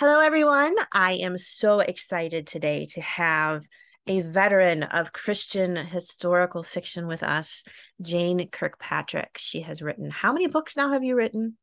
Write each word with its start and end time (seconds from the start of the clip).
Hello, 0.00 0.20
everyone. 0.20 0.76
I 0.94 1.16
am 1.16 1.36
so 1.36 1.80
excited 1.80 2.46
today 2.46 2.86
to 2.94 3.02
have 3.02 3.66
a 4.06 4.22
veteran 4.22 4.82
of 4.82 5.12
Christian 5.12 5.76
historical 5.76 6.62
fiction 6.62 7.06
with 7.06 7.22
us, 7.22 7.64
Jane 8.00 8.48
Kirkpatrick. 8.48 9.36
She 9.36 9.60
has 9.60 9.82
written, 9.82 10.08
how 10.08 10.32
many 10.32 10.46
books 10.46 10.74
now 10.74 10.90
have 10.90 11.04
you 11.04 11.16
written? 11.16 11.58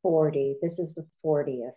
40. 0.00 0.56
This 0.62 0.78
is 0.78 0.94
the 0.94 1.04
40th. 1.22 1.72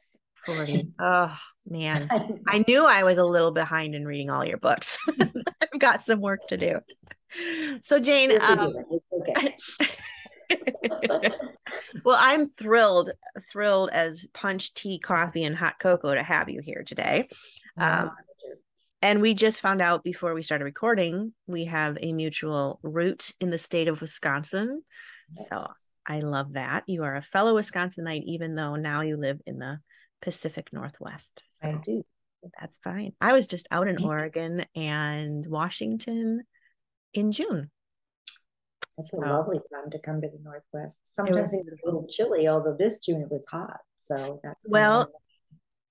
40. 0.45 0.93
Oh, 0.99 1.35
man. 1.67 2.07
I 2.47 2.63
knew 2.65 2.85
I 2.85 3.03
was 3.03 3.17
a 3.17 3.25
little 3.25 3.51
behind 3.51 3.93
in 3.93 4.05
reading 4.05 4.29
all 4.29 4.45
your 4.45 4.59
books. 4.59 4.97
I've 5.19 5.79
got 5.79 6.01
some 6.01 6.21
work 6.21 6.47
to 6.47 6.55
do. 6.55 6.79
So, 7.81 7.99
Jane, 7.99 8.41
um, 8.41 8.73
okay. 9.19 9.57
well, 12.03 12.17
I'm 12.19 12.49
thrilled, 12.57 13.09
thrilled 13.51 13.89
as 13.91 14.25
punch, 14.33 14.73
tea, 14.73 14.99
coffee, 14.99 15.43
and 15.43 15.55
hot 15.55 15.79
cocoa 15.79 16.15
to 16.15 16.23
have 16.23 16.49
you 16.49 16.61
here 16.61 16.83
today. 16.85 17.29
Um, 17.77 18.11
and 19.01 19.21
we 19.21 19.33
just 19.33 19.61
found 19.61 19.81
out 19.81 20.03
before 20.03 20.33
we 20.33 20.41
started 20.41 20.65
recording, 20.65 21.33
we 21.45 21.65
have 21.65 21.97
a 22.01 22.11
mutual 22.13 22.79
root 22.81 23.31
in 23.39 23.49
the 23.49 23.57
state 23.57 23.87
of 23.87 24.01
Wisconsin. 24.01 24.81
Yes. 25.31 25.47
So 25.49 25.67
I 26.05 26.19
love 26.21 26.53
that. 26.53 26.83
You 26.87 27.03
are 27.03 27.15
a 27.15 27.21
fellow 27.21 27.55
Wisconsinite, 27.55 28.23
even 28.25 28.55
though 28.55 28.75
now 28.75 29.01
you 29.01 29.17
live 29.17 29.39
in 29.45 29.59
the 29.59 29.79
Pacific 30.21 30.69
Northwest. 30.71 31.43
So 31.61 31.67
I 31.67 31.79
do. 31.83 32.03
That's 32.59 32.77
fine. 32.77 33.11
I 33.19 33.33
was 33.33 33.47
just 33.47 33.67
out 33.71 33.87
in 33.87 34.03
Oregon 34.03 34.65
and 34.75 35.45
Washington 35.45 36.43
in 37.13 37.31
June. 37.31 37.69
It's 38.97 39.13
a 39.13 39.17
lovely 39.17 39.59
time 39.71 39.91
to 39.91 39.99
come 39.99 40.21
to 40.21 40.27
the 40.27 40.39
Northwest. 40.43 41.01
Sometimes 41.05 41.53
it 41.53 41.57
was, 41.57 41.67
it's 41.73 41.83
a 41.83 41.85
little 41.85 42.07
chilly, 42.07 42.47
although 42.47 42.75
this 42.77 42.97
June 42.99 43.21
it 43.21 43.31
was 43.31 43.45
hot. 43.45 43.77
So 43.95 44.39
that's 44.43 44.65
well, 44.69 45.11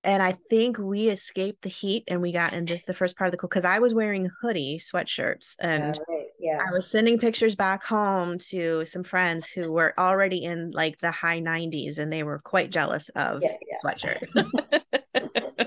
and 0.03 0.21
I 0.21 0.37
think 0.49 0.77
we 0.77 1.09
escaped 1.09 1.63
the 1.63 1.69
heat 1.69 2.03
and 2.07 2.21
we 2.21 2.31
got 2.31 2.53
in 2.53 2.65
just 2.65 2.87
the 2.87 2.93
first 2.93 3.17
part 3.17 3.27
of 3.27 3.31
the 3.31 3.37
cool 3.37 3.49
because 3.49 3.65
I 3.65 3.79
was 3.79 3.93
wearing 3.93 4.29
hoodie 4.41 4.79
sweatshirts 4.79 5.55
and 5.59 5.95
yeah, 5.95 6.15
right. 6.15 6.27
yeah. 6.39 6.59
I 6.65 6.71
was 6.71 6.89
sending 6.89 7.17
pictures 7.19 7.55
back 7.55 7.83
home 7.83 8.37
to 8.49 8.85
some 8.85 9.03
friends 9.03 9.47
who 9.47 9.71
were 9.71 9.93
already 9.97 10.43
in 10.43 10.71
like 10.71 10.99
the 10.99 11.11
high 11.11 11.41
90s 11.41 11.97
and 11.97 12.11
they 12.11 12.23
were 12.23 12.39
quite 12.39 12.71
jealous 12.71 13.09
of 13.09 13.41
yeah, 13.41 13.57
yeah. 13.61 13.77
sweatshirt. 13.83 15.66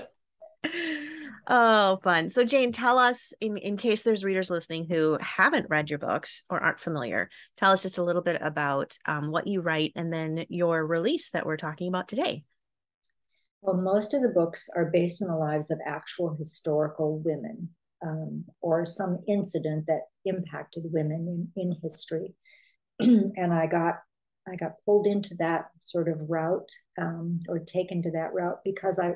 Oh, 1.53 1.99
fun. 2.01 2.29
So, 2.29 2.45
Jane, 2.45 2.71
tell 2.71 2.97
us, 2.97 3.33
in, 3.41 3.57
in 3.57 3.75
case 3.75 4.03
there's 4.03 4.23
readers 4.23 4.49
listening 4.49 4.87
who 4.89 5.17
haven't 5.19 5.69
read 5.69 5.89
your 5.89 5.99
books 5.99 6.43
or 6.49 6.63
aren't 6.63 6.79
familiar, 6.79 7.29
tell 7.57 7.73
us 7.73 7.81
just 7.81 7.97
a 7.97 8.03
little 8.03 8.21
bit 8.21 8.41
about 8.41 8.97
um, 9.05 9.31
what 9.31 9.47
you 9.47 9.59
write 9.59 9.91
and 9.97 10.13
then 10.13 10.45
your 10.47 10.87
release 10.87 11.29
that 11.31 11.45
we're 11.45 11.57
talking 11.57 11.89
about 11.89 12.07
today. 12.07 12.45
Well, 13.61 13.75
most 13.75 14.13
of 14.13 14.21
the 14.21 14.29
books 14.29 14.69
are 14.77 14.91
based 14.93 15.21
on 15.21 15.27
the 15.27 15.35
lives 15.35 15.71
of 15.71 15.79
actual 15.85 16.33
historical 16.37 17.19
women 17.19 17.67
um, 18.01 18.45
or 18.61 18.85
some 18.85 19.19
incident 19.27 19.87
that 19.87 20.03
impacted 20.23 20.83
women 20.85 21.49
in, 21.57 21.61
in 21.61 21.75
history. 21.83 22.33
and 22.99 23.53
I 23.53 23.67
got 23.67 23.95
I 24.47 24.55
got 24.55 24.75
pulled 24.85 25.05
into 25.05 25.35
that 25.39 25.65
sort 25.81 26.07
of 26.07 26.29
route 26.29 26.71
um, 26.97 27.41
or 27.49 27.59
taken 27.59 28.01
to 28.03 28.11
that 28.11 28.31
route 28.33 28.59
because 28.63 28.99
I 28.99 29.15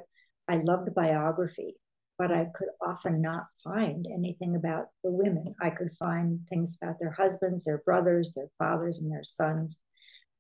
I 0.50 0.58
love 0.58 0.84
the 0.84 0.92
biography 0.92 1.76
but 2.18 2.32
I 2.32 2.48
could 2.56 2.70
often 2.82 3.22
not 3.22 3.48
find 3.64 4.06
anything 4.12 4.56
about 4.56 4.88
the 5.04 5.12
women. 5.12 5.54
I 5.62 5.70
could 5.70 5.92
find 6.00 6.40
things 6.50 6.78
about 6.82 7.00
their 7.00 7.12
husbands, 7.12 7.66
their 7.66 7.80
brothers, 7.80 8.34
their 8.34 8.50
fathers, 8.58 9.02
and 9.02 9.12
their 9.12 9.24
sons, 9.24 9.84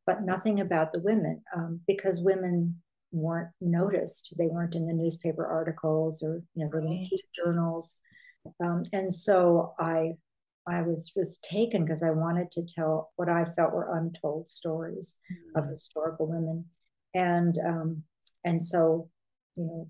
but 0.05 0.23
nothing 0.23 0.61
about 0.61 0.93
the 0.93 1.01
women 1.01 1.41
um, 1.55 1.81
because 1.87 2.21
women 2.21 2.81
weren't 3.11 3.49
noticed. 3.59 4.33
They 4.37 4.47
weren't 4.47 4.75
in 4.75 4.87
the 4.87 4.93
newspaper 4.93 5.45
articles 5.45 6.23
or 6.23 6.41
you 6.53 6.65
know 6.65 6.71
didn't 6.71 7.09
journals, 7.33 7.97
um, 8.63 8.83
and 8.93 9.13
so 9.13 9.73
I 9.79 10.13
I 10.67 10.81
was 10.81 11.11
was 11.15 11.39
taken 11.39 11.83
because 11.83 12.03
I 12.03 12.11
wanted 12.11 12.51
to 12.51 12.65
tell 12.65 13.11
what 13.15 13.29
I 13.29 13.45
felt 13.55 13.73
were 13.73 13.97
untold 13.97 14.47
stories 14.47 15.17
mm-hmm. 15.31 15.59
of 15.59 15.69
historical 15.69 16.27
women, 16.27 16.65
and 17.13 17.57
um, 17.65 18.03
and 18.43 18.63
so 18.63 19.09
you 19.55 19.65
know 19.65 19.87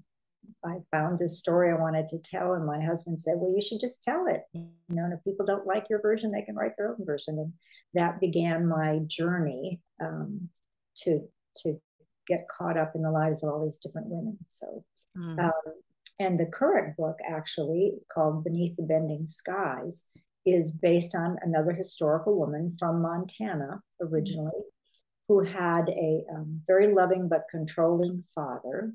I 0.66 0.80
found 0.92 1.18
this 1.18 1.40
story 1.40 1.72
I 1.72 1.80
wanted 1.80 2.10
to 2.10 2.20
tell, 2.20 2.54
and 2.54 2.66
my 2.66 2.82
husband 2.84 3.20
said, 3.20 3.36
"Well, 3.38 3.54
you 3.54 3.62
should 3.62 3.80
just 3.80 4.04
tell 4.04 4.26
it. 4.28 4.44
You 4.54 4.68
know, 4.90 5.04
and 5.04 5.14
if 5.14 5.24
people 5.24 5.46
don't 5.46 5.68
like 5.68 5.90
your 5.90 6.02
version, 6.02 6.32
they 6.32 6.42
can 6.42 6.56
write 6.56 6.74
their 6.78 6.90
own 6.90 7.06
version." 7.06 7.38
And 7.40 7.54
that 7.94 8.20
began 8.20 8.68
my 8.68 9.00
journey 9.08 9.82
um, 10.02 10.50
to 11.04 11.28
to 11.58 11.80
get 12.28 12.48
caught 12.48 12.78
up 12.78 12.94
in 12.96 13.02
the 13.02 13.12
lives 13.12 13.44
of 13.44 13.54
all 13.54 13.64
these 13.64 13.78
different 13.78 14.08
women. 14.08 14.38
So, 14.50 14.84
mm. 15.18 15.40
um, 15.40 15.74
and 16.20 16.40
the 16.40 16.48
current 16.48 16.98
book, 16.98 17.20
actually 17.28 17.94
called 18.12 18.44
"Beneath 18.44 18.76
the 18.76 18.84
Bending 18.84 19.28
Skies," 19.28 20.10
is 20.46 20.72
based 20.72 21.16
on 21.16 21.38
another 21.42 21.74
historical 21.74 22.38
woman 22.38 22.76
from 22.80 23.02
Montana 23.02 23.82
originally, 24.02 24.52
mm. 24.52 25.28
who 25.28 25.42
had 25.42 25.90
a 25.90 26.24
um, 26.34 26.62
very 26.68 26.94
loving 26.94 27.30
but 27.30 27.44
controlling 27.50 28.24
father. 28.34 28.94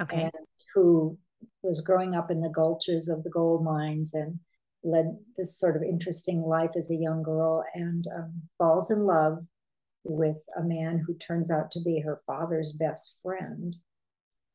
Okay. 0.00 0.22
And 0.22 0.32
who 0.74 1.16
was 1.62 1.80
growing 1.80 2.14
up 2.14 2.30
in 2.30 2.40
the 2.40 2.48
gulches 2.48 3.08
of 3.08 3.22
the 3.22 3.30
gold 3.30 3.64
mines 3.64 4.14
and 4.14 4.38
led 4.82 5.16
this 5.36 5.58
sort 5.58 5.76
of 5.76 5.82
interesting 5.82 6.42
life 6.42 6.72
as 6.76 6.90
a 6.90 6.96
young 6.96 7.22
girl 7.22 7.64
and 7.74 8.04
um, 8.14 8.42
falls 8.58 8.90
in 8.90 9.06
love 9.06 9.38
with 10.04 10.36
a 10.58 10.62
man 10.62 11.02
who 11.04 11.14
turns 11.14 11.50
out 11.50 11.70
to 11.70 11.80
be 11.80 12.00
her 12.00 12.20
father's 12.26 12.72
best 12.72 13.18
friend. 13.22 13.74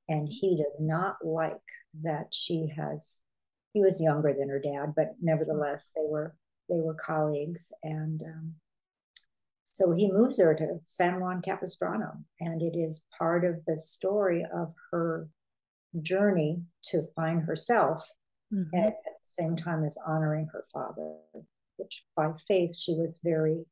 And 0.08 0.28
he 0.30 0.58
does 0.58 0.80
not 0.80 1.18
like 1.24 1.54
that 2.04 2.28
she 2.32 2.72
has, 2.78 3.20
he 3.74 3.82
was 3.82 4.02
younger 4.02 4.34
than 4.38 4.50
her 4.50 4.60
dad, 4.60 4.94
but 4.96 5.16
nevertheless, 5.22 5.92
they 5.96 6.06
were 6.06 6.36
they 6.70 6.80
were 6.80 6.94
colleagues. 6.94 7.74
And 7.82 8.22
um, 8.24 8.54
so 9.66 9.92
he 9.94 10.12
moves 10.12 10.40
her 10.40 10.54
to 10.54 10.80
San 10.84 11.20
Juan 11.20 11.42
Capistrano. 11.42 12.14
And 12.40 12.62
it 12.62 12.78
is 12.78 13.04
part 13.18 13.44
of 13.44 13.56
the 13.66 13.78
story 13.78 14.46
of 14.54 14.74
her 14.92 15.28
journey 16.02 16.62
to 16.84 17.04
find 17.16 17.42
herself 17.42 18.04
mm-hmm. 18.54 18.70
and 18.74 18.86
at 18.86 18.98
the 19.04 19.12
same 19.24 19.56
time 19.56 19.84
as 19.84 19.98
honoring 20.06 20.48
her 20.52 20.66
father, 20.74 21.16
which 21.78 22.04
by 22.16 22.32
faith 22.48 22.76
she 22.78 22.94
was 22.94 23.20
very, 23.24 23.66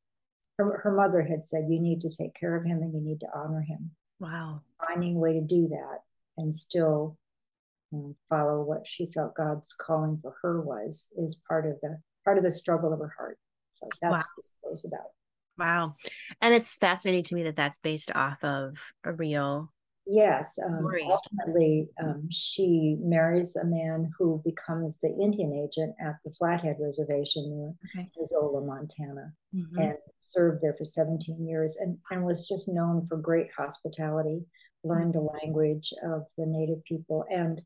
her, 0.58 0.80
her 0.84 0.92
mother 0.92 1.22
had 1.22 1.44
said, 1.44 1.68
You 1.70 1.80
need 1.80 2.02
to 2.02 2.10
take 2.10 2.34
care 2.36 2.56
of 2.56 2.66
him 2.66 2.82
and 2.82 2.94
you 2.94 3.02
need 3.02 3.20
to 3.22 3.28
honor 3.36 3.62
him. 3.62 3.92
Wow. 4.20 4.62
Finding 4.88 5.16
a 5.16 5.20
way 5.20 5.34
to 5.34 5.42
do 5.42 5.68
that 5.68 6.00
and 6.38 6.56
still 6.56 7.18
um, 7.94 8.16
follow 8.30 8.64
what 8.64 8.86
she 8.86 9.10
felt 9.12 9.36
God's 9.36 9.74
calling 9.74 10.20
for 10.22 10.36
her 10.42 10.62
was 10.62 11.10
is 11.18 11.42
part 11.48 11.66
of 11.66 11.80
the 11.82 11.98
part 12.26 12.38
of 12.38 12.44
the 12.44 12.52
struggle 12.52 12.92
of 12.94 13.00
her 13.00 13.14
heart. 13.18 13.38
So 13.74 13.88
that's 14.02 14.12
wow. 14.12 14.18
what 14.18 14.26
this 14.36 14.52
was 14.64 14.86
about. 14.86 15.12
Wow. 15.58 15.96
And 16.42 16.54
it's 16.54 16.76
fascinating 16.76 17.24
to 17.24 17.36
me 17.36 17.44
that 17.44 17.56
that's 17.56 17.78
based 17.80 18.12
off 18.14 18.44
of 18.44 18.78
a 19.04 19.14
real 19.14 19.72
Yes, 20.10 20.58
um, 20.66 20.88
ultimately, 21.10 21.90
um, 22.02 22.28
she 22.32 22.96
marries 23.02 23.58
a 23.58 23.66
man 23.66 24.10
who 24.18 24.42
becomes 24.46 25.02
the 25.02 25.10
Indian 25.10 25.52
agent 25.54 25.96
at 26.00 26.16
the 26.24 26.32
Flathead 26.32 26.78
Reservation 26.80 27.50
near 27.50 27.74
okay. 27.94 28.10
Missoula, 28.18 28.66
Montana, 28.66 29.34
mm-hmm. 29.54 29.78
and 29.78 29.98
served 30.22 30.62
there 30.62 30.76
for 30.78 30.86
17 30.86 31.46
years 31.46 31.78
and, 31.82 31.98
and 32.10 32.24
was 32.24 32.48
just 32.48 32.70
known 32.70 33.06
for 33.06 33.18
great 33.18 33.48
hospitality, 33.58 34.46
learned 34.84 35.14
mm-hmm. 35.14 35.26
the 35.26 35.40
language 35.44 35.94
of 36.04 36.24
the 36.38 36.46
native 36.46 36.84
people. 36.86 37.26
And 37.30 37.62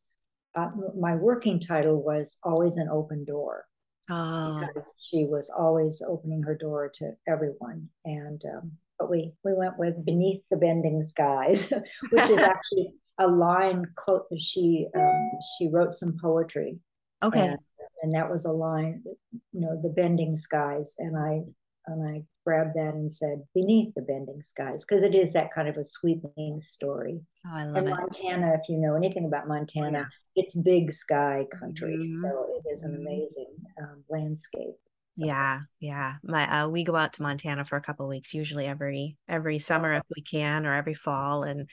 uh, 0.55 0.69
my 0.97 1.15
working 1.15 1.59
title 1.59 2.01
was 2.01 2.37
Always 2.43 2.77
an 2.77 2.89
Open 2.89 3.23
Door. 3.23 3.65
Oh. 4.09 4.59
Because 4.59 4.95
she 5.09 5.25
was 5.25 5.51
always 5.55 6.01
opening 6.05 6.41
her 6.41 6.55
door 6.55 6.91
to 6.95 7.11
everyone. 7.27 7.87
And 8.03 8.41
um, 8.57 8.71
but 9.01 9.09
we 9.09 9.33
we 9.43 9.53
went 9.53 9.77
with 9.79 10.05
beneath 10.05 10.41
the 10.51 10.57
bending 10.57 11.01
skies, 11.01 11.69
which 12.11 12.29
is 12.29 12.39
actually 12.39 12.93
a 13.19 13.27
line. 13.27 13.85
Clo- 13.95 14.27
she 14.37 14.87
um, 14.95 15.31
she 15.57 15.67
wrote 15.67 15.93
some 15.93 16.17
poetry. 16.21 16.77
Okay. 17.23 17.39
And, 17.39 17.57
and, 18.01 18.15
that 18.15 18.31
was 18.31 18.45
a 18.45 18.51
line, 18.51 19.03
you 19.31 19.61
know, 19.61 19.79
the 19.79 19.89
bending 19.89 20.35
skies, 20.35 20.95
and 20.97 21.17
I 21.17 21.41
and 21.87 22.07
I 22.07 22.23
grabbed 22.45 22.75
that 22.75 22.93
and 22.93 23.11
said 23.11 23.43
beneath 23.53 23.93
the 23.95 24.01
bending 24.01 24.41
skies 24.41 24.85
because 24.87 25.03
it 25.03 25.13
is 25.13 25.33
that 25.33 25.51
kind 25.51 25.67
of 25.67 25.77
a 25.77 25.83
sweeping 25.83 26.59
story. 26.59 27.21
Oh, 27.45 27.57
I 27.57 27.65
love 27.65 27.75
and 27.77 27.87
it. 27.87 27.91
Montana, 27.91 28.53
if 28.59 28.69
you 28.69 28.77
know 28.77 28.95
anything 28.95 29.25
about 29.25 29.47
Montana, 29.47 30.09
yeah. 30.35 30.43
it's 30.43 30.55
big 30.61 30.91
sky 30.91 31.45
country, 31.59 31.95
mm-hmm. 31.95 32.21
so 32.21 32.47
it 32.55 32.69
is 32.71 32.83
an 32.83 32.93
mm-hmm. 32.93 33.01
amazing 33.01 33.55
um, 33.81 34.03
landscape. 34.09 34.77
So, 35.13 35.25
yeah, 35.25 35.59
yeah. 35.79 36.15
My 36.23 36.61
uh, 36.61 36.67
we 36.69 36.83
go 36.83 36.95
out 36.95 37.13
to 37.13 37.21
Montana 37.21 37.65
for 37.65 37.75
a 37.75 37.81
couple 37.81 38.07
weeks, 38.07 38.33
usually 38.33 38.65
every 38.65 39.17
every 39.27 39.59
summer 39.59 39.93
if 39.93 40.03
we 40.15 40.21
can, 40.21 40.65
or 40.65 40.73
every 40.73 40.93
fall, 40.93 41.43
and 41.43 41.69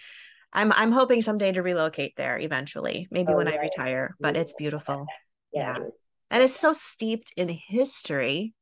I'm 0.53 0.73
I'm 0.73 0.93
hoping 0.93 1.23
someday 1.23 1.53
to 1.53 1.63
relocate 1.63 2.15
there 2.17 2.39
eventually, 2.39 3.09
maybe 3.11 3.33
oh, 3.33 3.37
when 3.37 3.47
right. 3.47 3.59
I 3.59 3.63
retire. 3.63 4.17
But 4.19 4.37
it's 4.37 4.55
beautiful. 4.55 5.07
yeah, 5.53 5.77
yeah. 5.79 5.85
It 5.85 5.93
and 6.31 6.43
it's 6.43 6.57
so 6.57 6.73
steeped 6.73 7.33
in 7.37 7.49
history 7.49 8.55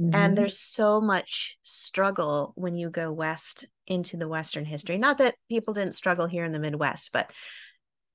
Mm-hmm. 0.00 0.14
And 0.14 0.38
there's 0.38 0.58
so 0.58 1.00
much 1.00 1.58
struggle 1.62 2.52
when 2.56 2.74
you 2.74 2.90
go 2.90 3.12
west 3.12 3.66
into 3.86 4.16
the 4.16 4.28
Western 4.28 4.64
history. 4.64 4.96
Not 4.96 5.18
that 5.18 5.34
people 5.48 5.74
didn't 5.74 5.94
struggle 5.94 6.26
here 6.26 6.44
in 6.44 6.52
the 6.52 6.58
Midwest, 6.58 7.10
but 7.12 7.30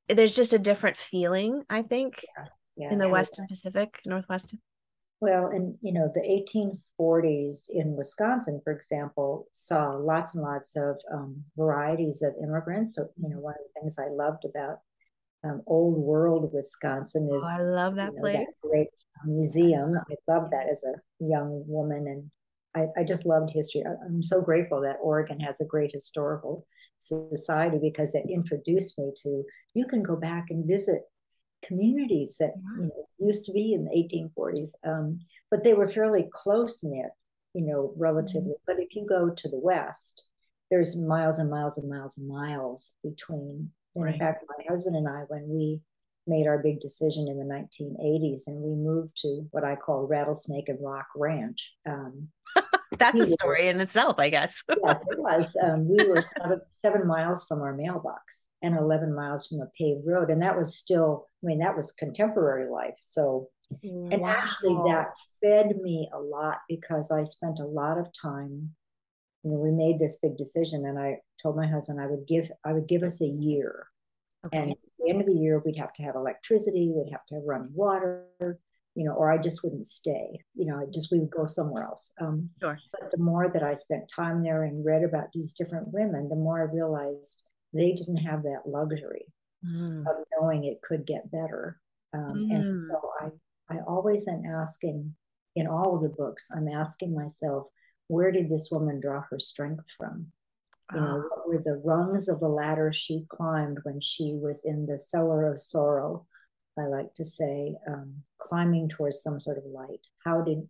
there's 0.08 0.36
just 0.36 0.54
a 0.54 0.60
different 0.60 0.98
feeling, 0.98 1.64
I 1.70 1.84
think, 1.84 2.26
yeah. 2.38 2.46
Yeah. 2.78 2.92
in 2.92 2.98
the 2.98 3.10
Western 3.10 3.48
Pacific, 3.48 4.00
Northwest. 4.06 4.56
Well, 5.26 5.48
and 5.48 5.76
you 5.82 5.92
know, 5.92 6.12
the 6.14 6.22
1840s 6.22 7.72
in 7.74 7.96
Wisconsin, 7.96 8.62
for 8.64 8.72
example, 8.72 9.48
saw 9.52 9.94
lots 9.94 10.36
and 10.36 10.44
lots 10.44 10.76
of 10.78 10.98
um, 11.12 11.44
varieties 11.58 12.22
of 12.22 12.36
immigrants. 12.44 12.96
So, 12.96 13.10
you 13.18 13.30
know, 13.30 13.40
one 13.40 13.56
of 13.56 13.62
the 13.66 13.82
things 13.82 13.96
I 13.98 14.10
loved 14.12 14.46
about 14.46 14.82
um, 15.44 15.64
Old 15.66 15.98
World, 15.98 16.52
Wisconsin 16.54 17.28
is. 17.36 17.42
Oh, 17.44 17.48
I 17.48 17.58
love 17.58 17.96
that 17.96 18.12
you 18.12 18.18
know, 18.18 18.22
place. 18.22 18.38
That 18.38 18.70
great 18.70 18.88
museum. 19.26 19.96
I 19.98 20.32
love 20.32 20.52
that 20.52 20.68
as 20.70 20.84
a 20.84 20.94
young 21.20 21.64
woman, 21.66 22.06
and 22.06 22.32
I, 22.76 23.02
I 23.02 23.04
just 23.04 23.26
loved 23.26 23.50
history. 23.52 23.82
I'm 23.84 24.22
so 24.22 24.44
grateful 24.44 24.80
that 24.82 25.00
Oregon 25.02 25.40
has 25.40 25.60
a 25.60 25.66
great 25.66 25.90
historical 25.92 26.68
society 27.00 27.80
because 27.82 28.14
it 28.14 28.26
introduced 28.30 29.00
me 29.00 29.12
to. 29.24 29.44
You 29.74 29.88
can 29.88 30.04
go 30.04 30.16
back 30.16 30.52
and 30.52 30.68
visit 30.68 31.02
communities 31.66 32.38
that 32.40 32.54
yeah. 32.56 32.84
you 32.84 32.88
know, 32.88 33.08
used 33.20 33.46
to 33.46 33.52
be 33.52 33.74
in 33.74 33.86
the 33.86 33.92
1840s, 33.92 34.70
um, 34.86 35.20
but 35.52 35.64
they 35.64 35.74
were 35.74 35.88
fairly 35.88 36.28
close 36.32 36.84
knit, 36.84 37.12
you 37.54 37.62
know, 37.62 37.94
relatively. 37.98 38.52
Mm-hmm. 38.52 38.64
But 38.68 38.80
if 38.80 38.96
you 38.96 39.06
go 39.08 39.30
to 39.30 39.50
the 39.50 39.60
west, 39.60 40.24
there's 40.72 40.96
miles 40.96 41.40
and 41.40 41.50
miles 41.50 41.78
and 41.78 41.90
miles 41.90 42.18
and 42.18 42.28
miles 42.28 42.94
between 43.04 43.72
right. 43.96 44.14
in 44.14 44.20
fact, 44.20 44.46
my 44.58 44.64
husband 44.68 44.96
and 44.96 45.08
I, 45.08 45.24
when 45.28 45.48
we 45.48 45.82
made 46.28 46.48
our 46.48 46.58
big 46.58 46.80
decision 46.80 47.28
in 47.28 47.38
the 47.38 47.46
1980s 47.46 48.48
and 48.48 48.58
we 48.58 48.74
moved 48.74 49.16
to 49.22 49.48
what 49.52 49.64
I 49.64 49.76
call 49.76 50.08
Rattlesnake 50.08 50.70
and 50.70 50.80
Rock 50.82 51.08
Ranch. 51.16 51.74
Um, 51.88 52.30
That's 52.98 53.20
a 53.20 53.28
story 53.28 53.66
were, 53.66 53.70
in 53.70 53.82
itself, 53.82 54.16
I 54.18 54.30
guess. 54.30 54.64
yes, 54.68 55.06
it 55.10 55.20
was. 55.20 55.56
Um, 55.62 55.88
we 55.88 56.04
were 56.08 56.22
seven, 56.42 56.62
seven 56.82 57.06
miles 57.06 57.46
from 57.46 57.62
our 57.62 57.74
mailbox 57.74 58.45
and 58.66 58.78
11 58.78 59.14
miles 59.14 59.48
from 59.48 59.62
a 59.62 59.72
paved 59.78 60.06
road. 60.06 60.30
And 60.30 60.42
that 60.42 60.58
was 60.58 60.76
still, 60.76 61.28
I 61.44 61.48
mean, 61.48 61.60
that 61.60 61.78
was 61.78 61.92
contemporary 61.94 62.70
life. 62.70 62.96
So, 63.00 63.50
wow. 63.70 64.10
and 64.12 64.24
actually, 64.24 64.76
that 64.92 65.14
fed 65.42 65.78
me 65.82 66.10
a 66.14 66.20
lot 66.20 66.58
because 66.68 67.12
I 67.12 67.24
spent 67.24 67.60
a 67.60 67.66
lot 67.66 67.98
of 67.98 68.08
time 68.20 68.76
you 69.46 69.52
know, 69.52 69.58
we 69.60 69.72
made 69.72 70.00
this 70.00 70.18
big 70.22 70.36
decision 70.38 70.88
and 70.88 70.98
I 70.98 71.20
told 71.42 71.56
my 71.56 71.68
husband 71.68 72.02
I 72.02 72.08
would 72.08 72.26
give 72.28 72.50
I 72.66 72.74
would 72.74 72.88
give 72.88 73.04
us 73.04 73.22
a 73.22 73.28
year. 73.28 73.88
Okay. 74.46 74.58
And 74.58 74.72
at 74.72 74.78
the 74.98 75.10
end 75.10 75.22
of 75.22 75.28
the 75.28 75.34
year 75.34 75.62
we'd 75.64 75.78
have 75.78 75.94
to 75.94 76.04
have 76.04 76.16
electricity, 76.16 76.92
we'd 76.94 77.12
have 77.12 77.26
to 77.28 77.36
have 77.36 77.44
running 77.46 77.72
water, 77.74 78.26
you 78.40 79.06
know, 79.06 79.14
or 79.14 79.32
I 79.32 79.38
just 79.38 79.64
wouldn't 79.64 79.86
stay. 79.86 80.40
You 80.56 80.66
know, 80.66 80.90
just 80.92 81.12
we 81.12 81.20
would 81.20 81.30
go 81.30 81.46
somewhere 81.46 81.84
else. 81.84 82.12
Um, 82.20 82.50
sure. 82.60 82.80
But 82.92 83.12
the 83.12 83.22
more 83.22 83.48
that 83.54 83.62
I 83.62 83.76
spent 83.76 84.10
time 84.10 84.42
there 84.42 84.64
and 84.64 84.84
read 84.84 85.04
about 85.04 85.32
these 85.32 85.54
different 85.54 85.90
women, 85.94 86.28
the 86.28 86.36
more 86.36 86.60
I 86.60 86.74
realized 86.74 87.44
they 87.76 87.92
didn't 87.94 88.18
have 88.18 88.44
that 88.44 88.64
luxury 88.66 89.26
mm. 89.66 90.02
of 90.02 90.16
knowing 90.32 90.64
it 90.64 90.82
could 90.82 91.06
get 91.06 91.32
better. 91.32 91.80
Um, 92.14 92.48
mm. 92.50 92.56
And 92.56 92.90
so 92.90 93.12
I 93.20 93.30
I 93.70 93.80
always 93.88 94.28
am 94.28 94.44
asking 94.46 95.16
in 95.56 95.68
all 95.68 95.96
of 95.96 96.04
the 96.04 96.10
books, 96.10 96.50
I'm 96.56 96.68
asking 96.68 97.14
myself, 97.14 97.68
where 98.08 98.32
did 98.32 98.50
this 98.50 98.70
woman 98.72 99.00
draw 99.00 99.22
her 99.30 99.40
strength 99.40 99.86
from? 99.98 100.28
You 100.94 101.00
know, 101.00 101.24
ah. 101.24 101.30
what 101.30 101.48
were 101.48 101.64
the 101.64 101.82
rungs 101.84 102.30
of 102.30 102.40
the 102.40 102.48
ladder 102.48 102.92
she 102.94 103.26
climbed 103.30 103.80
when 103.84 104.00
she 104.02 104.34
was 104.36 104.66
in 104.66 104.86
the 104.86 105.00
cellar 105.00 105.52
of 105.52 105.60
sorrow? 105.60 106.28
I 106.78 106.88
like 106.88 107.14
to 107.16 107.26
say, 107.26 107.74
um, 107.88 108.14
climbing 108.38 108.90
towards 108.90 109.24
some 109.24 109.40
sort 109.40 109.58
of 109.58 109.64
light. 109.66 110.06
How 110.24 110.42
did 110.42 110.70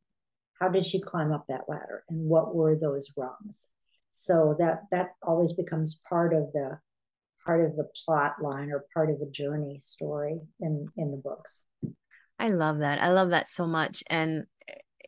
how 0.60 0.70
did 0.70 0.86
she 0.86 1.02
climb 1.02 1.34
up 1.34 1.46
that 1.48 1.68
ladder, 1.68 2.04
and 2.08 2.30
what 2.30 2.56
were 2.56 2.78
those 2.78 3.12
rungs? 3.18 3.70
So 4.14 4.56
that 4.60 4.84
that 4.92 5.16
always 5.22 5.52
becomes 5.52 6.02
part 6.08 6.34
of 6.34 6.54
the 6.54 6.80
part 7.46 7.66
of 7.66 7.76
the 7.76 7.88
plot 8.06 8.36
line 8.42 8.72
or 8.72 8.86
part 8.94 9.10
of 9.10 9.20
the 9.20 9.30
journey 9.32 9.80
story 9.80 10.40
in 10.60 10.88
in 10.98 11.12
the 11.12 11.18
books. 11.18 11.64
I 12.38 12.50
love 12.50 12.80
that. 12.80 13.02
I 13.02 13.10
love 13.10 13.30
that 13.30 13.48
so 13.48 13.66
much, 13.66 14.04
and 14.10 14.46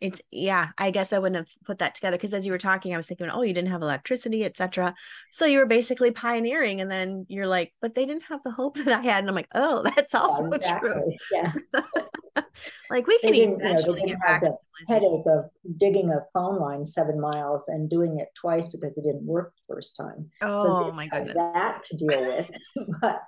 it's 0.02 0.22
yeah 0.32 0.68
i 0.78 0.92
guess 0.92 1.14
i 1.14 1.20
wouldn't 1.20 1.38
have 1.38 1.50
put 1.66 1.80
that 1.80 1.96
together 1.96 2.18
because 2.18 2.34
as 2.34 2.46
you 2.46 2.52
were 2.52 2.58
talking 2.58 2.94
i 2.94 2.98
was 2.98 3.08
thinking 3.08 3.30
oh 3.30 3.42
you 3.42 3.54
didn't 3.54 3.72
have 3.72 3.82
electricity 3.82 4.46
etc 4.46 4.94
so 5.32 5.46
you 5.46 5.60
were 5.60 5.66
basically 5.66 6.12
pioneering 6.12 6.82
and 6.82 6.92
then 6.92 7.26
you're 7.30 7.48
like 7.48 7.74
but 7.82 7.94
they 7.94 8.06
didn't 8.06 8.24
have 8.24 8.42
the 8.44 8.52
hope 8.52 8.76
that 8.86 8.88
i 8.88 9.02
had 9.02 9.20
and 9.20 9.30
i'm 9.30 9.36
like 9.36 9.50
oh 9.56 9.84
that's 9.96 10.14
also 10.16 10.48
yeah, 10.50 10.56
exactly. 10.56 10.90
true 10.90 11.14
yeah 11.32 11.54
like 12.90 13.08
we 13.08 13.20
can 13.20 13.34
eventually 13.34 14.02
you 14.02 14.08
know, 14.08 14.14
get 14.14 14.22
back 14.22 14.42
the 14.42 14.58
headache 14.88 15.26
of 15.28 15.50
digging 15.78 16.12
a 16.12 16.20
phone 16.34 16.60
line 16.60 16.86
seven 16.86 17.20
miles 17.20 17.68
and 17.68 17.90
doing 17.90 18.20
it 18.20 18.30
twice 18.36 18.68
because 18.70 18.98
it 18.98 19.04
didn't 19.04 19.26
work 19.26 19.54
the 19.56 19.74
first 19.74 19.96
time. 19.96 20.30
Oh 20.42 20.86
so 20.86 20.92
my 20.92 21.08
goodness. 21.08 21.36
that 21.36 21.84
to 21.84 21.98
deal 21.98 22.28
with 22.28 22.50
but 23.02 23.22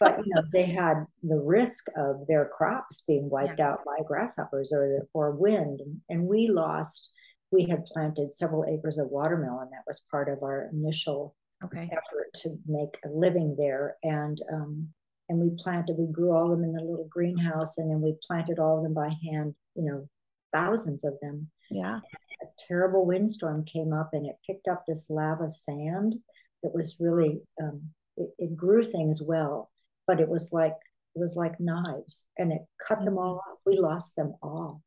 but 0.00 0.18
you 0.18 0.34
know 0.34 0.42
they 0.52 0.64
had 0.64 1.04
the 1.22 1.36
risk 1.36 1.86
of 1.96 2.26
their 2.26 2.46
crops 2.46 3.02
being 3.06 3.28
wiped 3.28 3.58
yeah. 3.58 3.70
out 3.70 3.84
by 3.84 4.02
grasshoppers 4.06 4.72
or 4.72 5.06
or 5.12 5.32
wind. 5.32 5.80
And, 5.80 6.00
and 6.08 6.26
we 6.26 6.48
lost 6.48 7.12
we 7.52 7.66
had 7.68 7.84
planted 7.86 8.32
several 8.32 8.64
acres 8.64 8.98
of 8.98 9.08
watermelon 9.08 9.68
that 9.70 9.84
was 9.86 10.02
part 10.10 10.28
of 10.28 10.42
our 10.42 10.68
initial 10.72 11.36
okay. 11.64 11.88
effort 11.92 12.28
to 12.42 12.56
make 12.66 12.98
a 13.04 13.08
living 13.08 13.54
there. 13.56 13.96
And 14.02 14.40
um, 14.52 14.88
and 15.28 15.38
we 15.38 15.50
planted 15.62 15.96
we 15.98 16.06
grew 16.12 16.32
all 16.32 16.44
of 16.44 16.58
them 16.58 16.64
in 16.64 16.72
the 16.72 16.82
little 16.82 17.08
greenhouse 17.10 17.78
and 17.78 17.90
then 17.90 18.00
we 18.00 18.14
planted 18.26 18.58
all 18.58 18.78
of 18.78 18.82
them 18.82 18.94
by 18.94 19.10
hand 19.22 19.54
you 19.74 19.84
know 19.84 20.08
thousands 20.54 21.04
of 21.04 21.14
them. 21.20 21.50
Yeah. 21.70 21.98
A 22.42 22.46
terrible 22.68 23.04
windstorm 23.04 23.64
came 23.64 23.92
up 23.92 24.10
and 24.12 24.24
it 24.24 24.36
picked 24.46 24.68
up 24.68 24.84
this 24.86 25.10
lava 25.10 25.50
sand 25.50 26.14
that 26.62 26.74
was 26.74 26.96
really 27.00 27.42
um, 27.60 27.82
it, 28.16 28.30
it, 28.38 28.56
grew 28.56 28.82
things 28.82 29.20
well 29.20 29.70
but 30.06 30.20
it 30.20 30.28
was 30.28 30.52
like 30.52 30.74
it 31.14 31.18
was 31.18 31.36
like 31.36 31.58
knives 31.58 32.26
and 32.38 32.52
it 32.52 32.62
cut 32.86 33.04
them 33.04 33.18
all 33.18 33.36
off. 33.36 33.58
We 33.66 33.78
lost 33.78 34.16
them 34.16 34.34
all. 34.42 34.82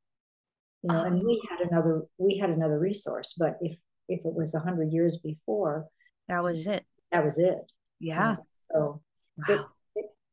You 0.83 0.93
know 0.93 1.01
oh. 1.01 1.05
and 1.05 1.21
we 1.23 1.41
had 1.49 1.67
another 1.67 2.03
we 2.17 2.37
had 2.37 2.49
another 2.49 2.79
resource 2.79 3.35
but 3.37 3.57
if 3.61 3.77
if 4.07 4.19
it 4.19 4.33
was 4.33 4.53
100 4.53 4.93
years 4.93 5.17
before 5.17 5.85
that 6.29 6.43
was 6.43 6.65
it. 6.65 6.85
that 7.11 7.25
was 7.25 7.37
it. 7.39 7.71
Yeah. 7.99 8.37
So 8.71 9.01
wow. 9.37 9.55
it, 9.55 9.61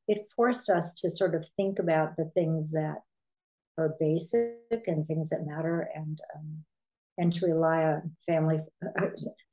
it 0.09 0.27
forced 0.35 0.71
us 0.71 0.95
to 0.97 1.11
sort 1.11 1.35
of 1.35 1.47
think 1.57 1.79
about 1.79 2.17
the 2.17 2.31
things 2.35 2.73
that 2.73 3.03
are 3.79 3.97
basic 3.99 4.83
and 4.87 5.07
things 5.07 5.31
that 5.31 5.47
matter 5.47 5.89
and 5.95 6.21
um, 6.35 6.65
and 7.17 7.33
to 7.33 7.47
rely 7.47 7.85
on 7.85 8.11
family 8.27 8.59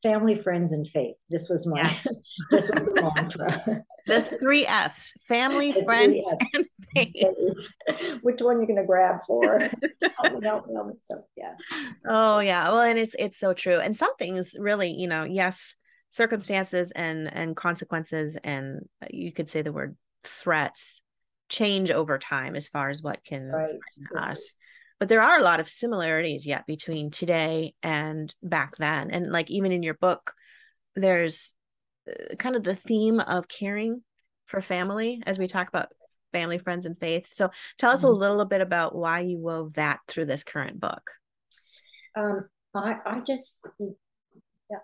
family 0.03 0.35
friends 0.35 0.71
and 0.71 0.87
faith. 0.87 1.15
This 1.29 1.47
was 1.49 1.67
my 1.67 1.81
yeah. 1.81 2.11
this 2.51 2.69
was 2.69 2.85
the 2.85 3.11
mantra. 3.15 3.83
The 4.07 4.21
three 4.39 4.65
f's 4.65 5.13
family 5.27 5.71
the 5.71 5.83
friends 5.83 6.17
F's. 6.17 6.45
and 6.53 6.65
faith. 6.95 8.19
Which 8.21 8.41
one 8.41 8.57
are 8.57 8.61
you 8.61 8.67
going 8.67 8.79
to 8.79 8.85
grab 8.85 9.19
for? 9.27 9.59
Help 9.59 10.43
help 10.43 10.65
help 10.73 10.97
so 11.01 11.23
yeah. 11.37 11.53
Oh 12.07 12.39
yeah. 12.39 12.69
Well 12.69 12.81
and 12.81 12.97
it's 12.97 13.15
it's 13.17 13.39
so 13.39 13.53
true. 13.53 13.79
And 13.79 13.95
some 13.95 14.15
things 14.17 14.55
really 14.59 14.91
you 14.91 15.07
know 15.07 15.23
yes 15.23 15.75
circumstances 16.09 16.91
and 16.91 17.31
and 17.33 17.55
consequences 17.55 18.37
and 18.43 18.87
you 19.09 19.31
could 19.31 19.49
say 19.49 19.61
the 19.61 19.71
word 19.71 19.95
threats 20.23 21.01
change 21.49 21.91
over 21.91 22.17
time 22.17 22.55
as 22.55 22.67
far 22.67 22.89
as 22.89 23.01
what 23.01 23.23
can 23.23 23.47
right. 23.47 23.79
threaten 24.09 24.29
us 24.29 24.53
but 25.01 25.09
there 25.09 25.21
are 25.23 25.39
a 25.39 25.43
lot 25.43 25.59
of 25.59 25.67
similarities 25.67 26.45
yet 26.45 26.67
between 26.67 27.09
today 27.09 27.73
and 27.81 28.33
back 28.43 28.77
then 28.77 29.09
and 29.09 29.31
like 29.31 29.49
even 29.49 29.71
in 29.71 29.83
your 29.83 29.95
book 29.95 30.33
there's 30.95 31.55
uh, 32.07 32.35
kind 32.35 32.55
of 32.55 32.63
the 32.63 32.75
theme 32.75 33.19
of 33.19 33.47
caring 33.47 34.03
for 34.45 34.61
family 34.61 35.21
as 35.25 35.39
we 35.39 35.47
talk 35.47 35.67
about 35.67 35.89
family 36.31 36.59
friends 36.59 36.85
and 36.85 36.97
faith 36.99 37.27
so 37.33 37.49
tell 37.77 37.91
us 37.91 37.99
mm-hmm. 37.99 38.09
a 38.09 38.11
little 38.11 38.45
bit 38.45 38.61
about 38.61 38.95
why 38.95 39.19
you 39.19 39.37
wove 39.37 39.73
that 39.73 39.99
through 40.07 40.25
this 40.25 40.43
current 40.43 40.79
book 40.79 41.01
um, 42.15 42.47
I, 42.75 42.95
I 43.05 43.19
just 43.21 43.59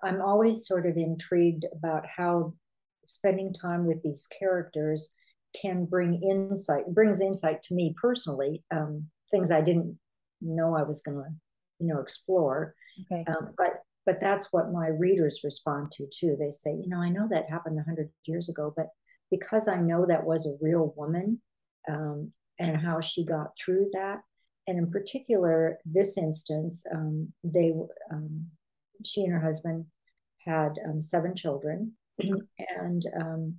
i'm 0.04 0.22
always 0.22 0.66
sort 0.68 0.86
of 0.86 0.98
intrigued 0.98 1.66
about 1.72 2.06
how 2.06 2.54
spending 3.06 3.54
time 3.54 3.86
with 3.86 4.02
these 4.04 4.28
characters 4.40 5.12
can 5.60 5.86
bring 5.86 6.22
insight, 6.22 6.88
brings 6.94 7.22
insight 7.22 7.64
to 7.64 7.76
me 7.76 7.94
personally, 8.00 8.64
um, 8.72 9.08
things 9.32 9.52
I 9.52 9.62
didn't 9.62 9.98
know 10.42 10.76
I 10.76 10.84
was 10.84 11.02
going 11.02 11.18
to, 11.18 11.30
you 11.80 11.88
know, 11.88 12.00
explore. 12.00 12.76
Okay. 13.12 13.24
Um, 13.28 13.54
but 13.58 13.84
but 14.06 14.22
that's 14.22 14.54
what 14.54 14.72
my 14.72 14.88
readers 14.88 15.42
respond 15.44 15.92
to 15.92 16.08
too. 16.08 16.38
They 16.40 16.50
say, 16.50 16.72
you 16.72 16.88
know, 16.88 17.02
I 17.02 17.10
know 17.10 17.28
that 17.30 17.50
happened 17.50 17.76
100 17.76 18.10
years 18.26 18.48
ago, 18.48 18.74
but 18.76 18.88
because 19.30 19.68
I 19.68 19.76
know 19.76 20.06
that 20.06 20.24
was 20.24 20.48
a 20.48 20.58
real 20.62 20.94
woman 20.96 21.42
um, 21.90 22.32
and 22.58 22.78
how 22.78 23.02
she 23.02 23.26
got 23.26 23.52
through 23.58 23.90
that, 23.92 24.22
and 24.68 24.78
in 24.78 24.92
particular, 24.92 25.78
this 25.86 26.18
instance, 26.18 26.84
um, 26.94 27.32
they, 27.44 27.74
um, 28.10 28.46
she 29.06 29.24
and 29.24 29.34
her 29.34 29.42
husband 29.42 29.86
had 30.46 30.74
um, 30.88 31.02
seven 31.02 31.36
children, 31.36 31.92
and 32.20 33.04
um, 33.20 33.56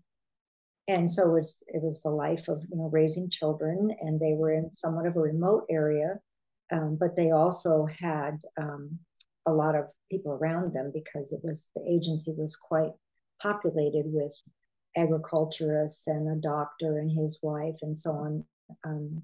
and 0.88 1.10
so 1.10 1.28
it 1.28 1.40
was 1.40 1.62
it 1.68 1.82
was 1.82 2.02
the 2.02 2.10
life 2.10 2.48
of 2.48 2.62
you 2.70 2.76
know 2.76 2.88
raising 2.90 3.28
children, 3.30 3.94
and 4.00 4.18
they 4.18 4.32
were 4.32 4.52
in 4.52 4.72
somewhat 4.72 5.06
of 5.06 5.16
a 5.16 5.20
remote 5.20 5.66
area, 5.70 6.18
um, 6.72 6.96
but 6.98 7.14
they 7.14 7.30
also 7.30 7.86
had 7.86 8.38
um, 8.60 8.98
a 9.46 9.52
lot 9.52 9.74
of 9.74 9.84
people 10.10 10.32
around 10.32 10.72
them 10.72 10.90
because 10.92 11.32
it 11.32 11.40
was 11.44 11.70
the 11.76 11.82
agency 11.86 12.32
was 12.36 12.56
quite 12.56 12.92
populated 13.40 14.04
with 14.06 14.32
agriculturists 14.96 16.06
and 16.06 16.26
a 16.28 16.40
doctor 16.40 16.98
and 16.98 17.10
his 17.10 17.38
wife 17.42 17.76
and 17.82 17.96
so 17.96 18.10
on. 18.12 18.44
Um, 18.84 19.22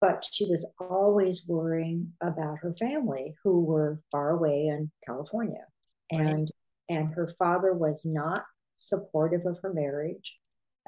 but 0.00 0.26
she 0.30 0.44
was 0.44 0.66
always 0.78 1.46
worrying 1.46 2.12
about 2.20 2.58
her 2.58 2.74
family 2.74 3.34
who 3.42 3.64
were 3.64 4.00
far 4.12 4.30
away 4.30 4.66
in 4.66 4.90
California. 5.06 5.64
And 6.10 6.50
right. 6.90 6.98
and 6.98 7.14
her 7.14 7.28
father 7.38 7.72
was 7.72 8.04
not 8.04 8.44
supportive 8.76 9.46
of 9.46 9.58
her 9.62 9.72
marriage. 9.72 10.36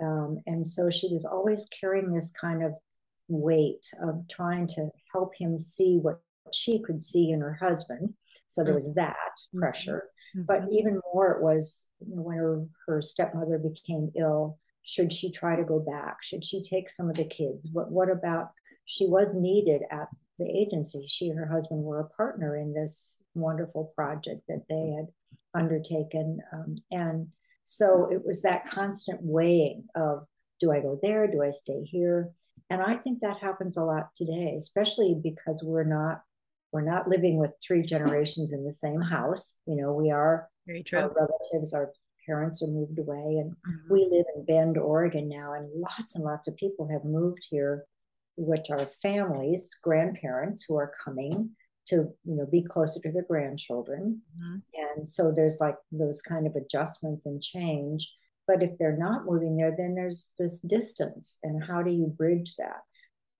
Um, 0.00 0.38
and 0.46 0.66
so 0.66 0.90
she 0.90 1.08
was 1.12 1.24
always 1.24 1.68
carrying 1.80 2.12
this 2.12 2.30
kind 2.30 2.62
of 2.62 2.72
weight 3.28 3.86
of 4.02 4.26
trying 4.28 4.66
to 4.68 4.88
help 5.12 5.32
him 5.38 5.58
see 5.58 5.98
what 6.00 6.20
she 6.52 6.80
could 6.82 7.00
see 7.00 7.30
in 7.30 7.40
her 7.40 7.54
husband. 7.54 8.14
So 8.48 8.64
there 8.64 8.74
was 8.74 8.94
that 8.94 9.14
mm-hmm. 9.14 9.60
pressure. 9.60 10.04
Mm-hmm. 10.36 10.44
But 10.46 10.64
even 10.72 11.00
more, 11.12 11.32
it 11.32 11.42
was 11.42 11.86
you 12.06 12.16
know, 12.16 12.22
when 12.22 12.36
her, 12.38 12.64
her 12.86 13.02
stepmother 13.02 13.58
became 13.58 14.10
ill. 14.18 14.58
Should 14.82 15.12
she 15.12 15.30
try 15.30 15.56
to 15.56 15.64
go 15.64 15.80
back? 15.80 16.22
Should 16.22 16.44
she 16.44 16.62
take 16.62 16.88
some 16.88 17.10
of 17.10 17.16
the 17.16 17.26
kids? 17.26 17.68
What 17.72 17.90
what 17.90 18.10
about 18.10 18.50
she 18.86 19.06
was 19.06 19.34
needed 19.34 19.82
at 19.90 20.08
the 20.38 20.46
agency. 20.46 21.04
She 21.08 21.28
and 21.28 21.38
her 21.38 21.46
husband 21.46 21.82
were 21.82 22.00
a 22.00 22.08
partner 22.08 22.56
in 22.56 22.72
this 22.72 23.22
wonderful 23.34 23.92
project 23.94 24.42
that 24.48 24.64
they 24.68 24.94
had 24.96 25.08
undertaken. 25.54 26.38
Um, 26.52 26.76
and 26.90 27.28
so 27.70 28.08
it 28.10 28.24
was 28.24 28.40
that 28.40 28.64
constant 28.64 29.20
weighing 29.22 29.84
of 29.94 30.26
do 30.58 30.72
I 30.72 30.80
go 30.80 30.98
there? 31.02 31.26
Do 31.26 31.42
I 31.42 31.50
stay 31.50 31.84
here? 31.84 32.30
And 32.70 32.80
I 32.80 32.96
think 32.96 33.20
that 33.20 33.36
happens 33.36 33.76
a 33.76 33.84
lot 33.84 34.14
today, 34.14 34.54
especially 34.56 35.14
because 35.22 35.62
we're 35.62 35.84
not 35.84 36.22
we're 36.72 36.80
not 36.80 37.08
living 37.08 37.36
with 37.36 37.54
three 37.62 37.82
generations 37.82 38.54
in 38.54 38.64
the 38.64 38.72
same 38.72 39.02
house. 39.02 39.58
You 39.66 39.76
know, 39.76 39.92
we 39.92 40.10
are 40.10 40.48
very 40.66 40.82
true. 40.82 40.98
Our 40.98 41.12
relatives, 41.14 41.74
our 41.74 41.92
parents 42.24 42.62
are 42.62 42.68
moved 42.68 42.98
away, 42.98 43.36
and 43.36 43.50
mm-hmm. 43.52 43.92
we 43.92 44.08
live 44.10 44.24
in 44.34 44.46
Bend, 44.46 44.78
Oregon 44.78 45.28
now, 45.28 45.52
and 45.52 45.68
lots 45.74 46.14
and 46.14 46.24
lots 46.24 46.48
of 46.48 46.56
people 46.56 46.88
have 46.88 47.04
moved 47.04 47.46
here 47.50 47.84
which 48.38 48.70
are 48.70 48.86
families, 49.02 49.76
grandparents 49.82 50.64
who 50.66 50.76
are 50.76 50.92
coming 51.04 51.50
to 51.88 51.96
you 52.24 52.36
know 52.36 52.46
be 52.46 52.62
closer 52.62 53.00
to 53.00 53.12
their 53.12 53.24
grandchildren. 53.24 54.20
Mm-hmm. 54.38 54.58
and 54.98 55.08
so 55.08 55.32
there's 55.34 55.58
like 55.60 55.76
those 55.92 56.22
kind 56.22 56.46
of 56.46 56.56
adjustments 56.56 57.26
and 57.26 57.42
change. 57.42 58.12
But 58.46 58.62
if 58.62 58.78
they're 58.78 58.96
not 58.96 59.26
moving 59.26 59.56
there 59.56 59.74
then 59.76 59.94
there's 59.94 60.30
this 60.38 60.60
distance. 60.60 61.38
And 61.42 61.62
how 61.62 61.82
do 61.82 61.90
you 61.90 62.06
bridge 62.06 62.56
that? 62.56 62.82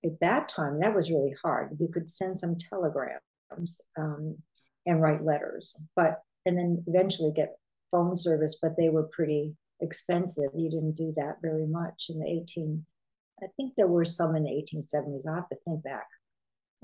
At 0.05 0.19
that 0.21 0.49
time 0.49 0.79
that 0.79 0.95
was 0.95 1.09
really 1.09 1.35
hard. 1.41 1.77
You 1.79 1.87
could 1.87 2.09
send 2.09 2.37
some 2.39 2.57
telegrams 2.57 3.81
um, 3.97 4.37
and 4.85 5.01
write 5.01 5.25
letters. 5.25 5.77
But 5.95 6.21
and 6.45 6.57
then 6.57 6.83
eventually 6.87 7.31
get 7.35 7.57
phone 7.91 8.15
service 8.15 8.57
but 8.61 8.77
they 8.77 8.89
were 8.89 9.09
pretty 9.11 9.55
expensive. 9.81 10.51
You 10.55 10.69
didn't 10.69 10.95
do 10.95 11.13
that 11.17 11.37
very 11.41 11.65
much 11.65 12.07
in 12.09 12.19
the 12.19 12.27
18 12.27 12.85
I 13.41 13.47
think 13.55 13.75
there 13.75 13.87
were 13.87 14.05
some 14.05 14.35
in 14.35 14.43
the 14.43 14.49
1870s. 14.49 15.27
I 15.27 15.35
have 15.35 15.49
to 15.49 15.55
think 15.65 15.83
back. 15.83 16.07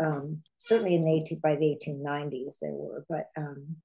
Um, 0.03 0.43
certainly 0.59 0.95
in 0.95 1.05
the 1.05 1.13
18, 1.13 1.39
by 1.39 1.55
the 1.55 1.77
1890s 1.85 2.59
there 2.61 2.71
were, 2.73 3.05
but 3.07 3.29
um, 3.37 3.77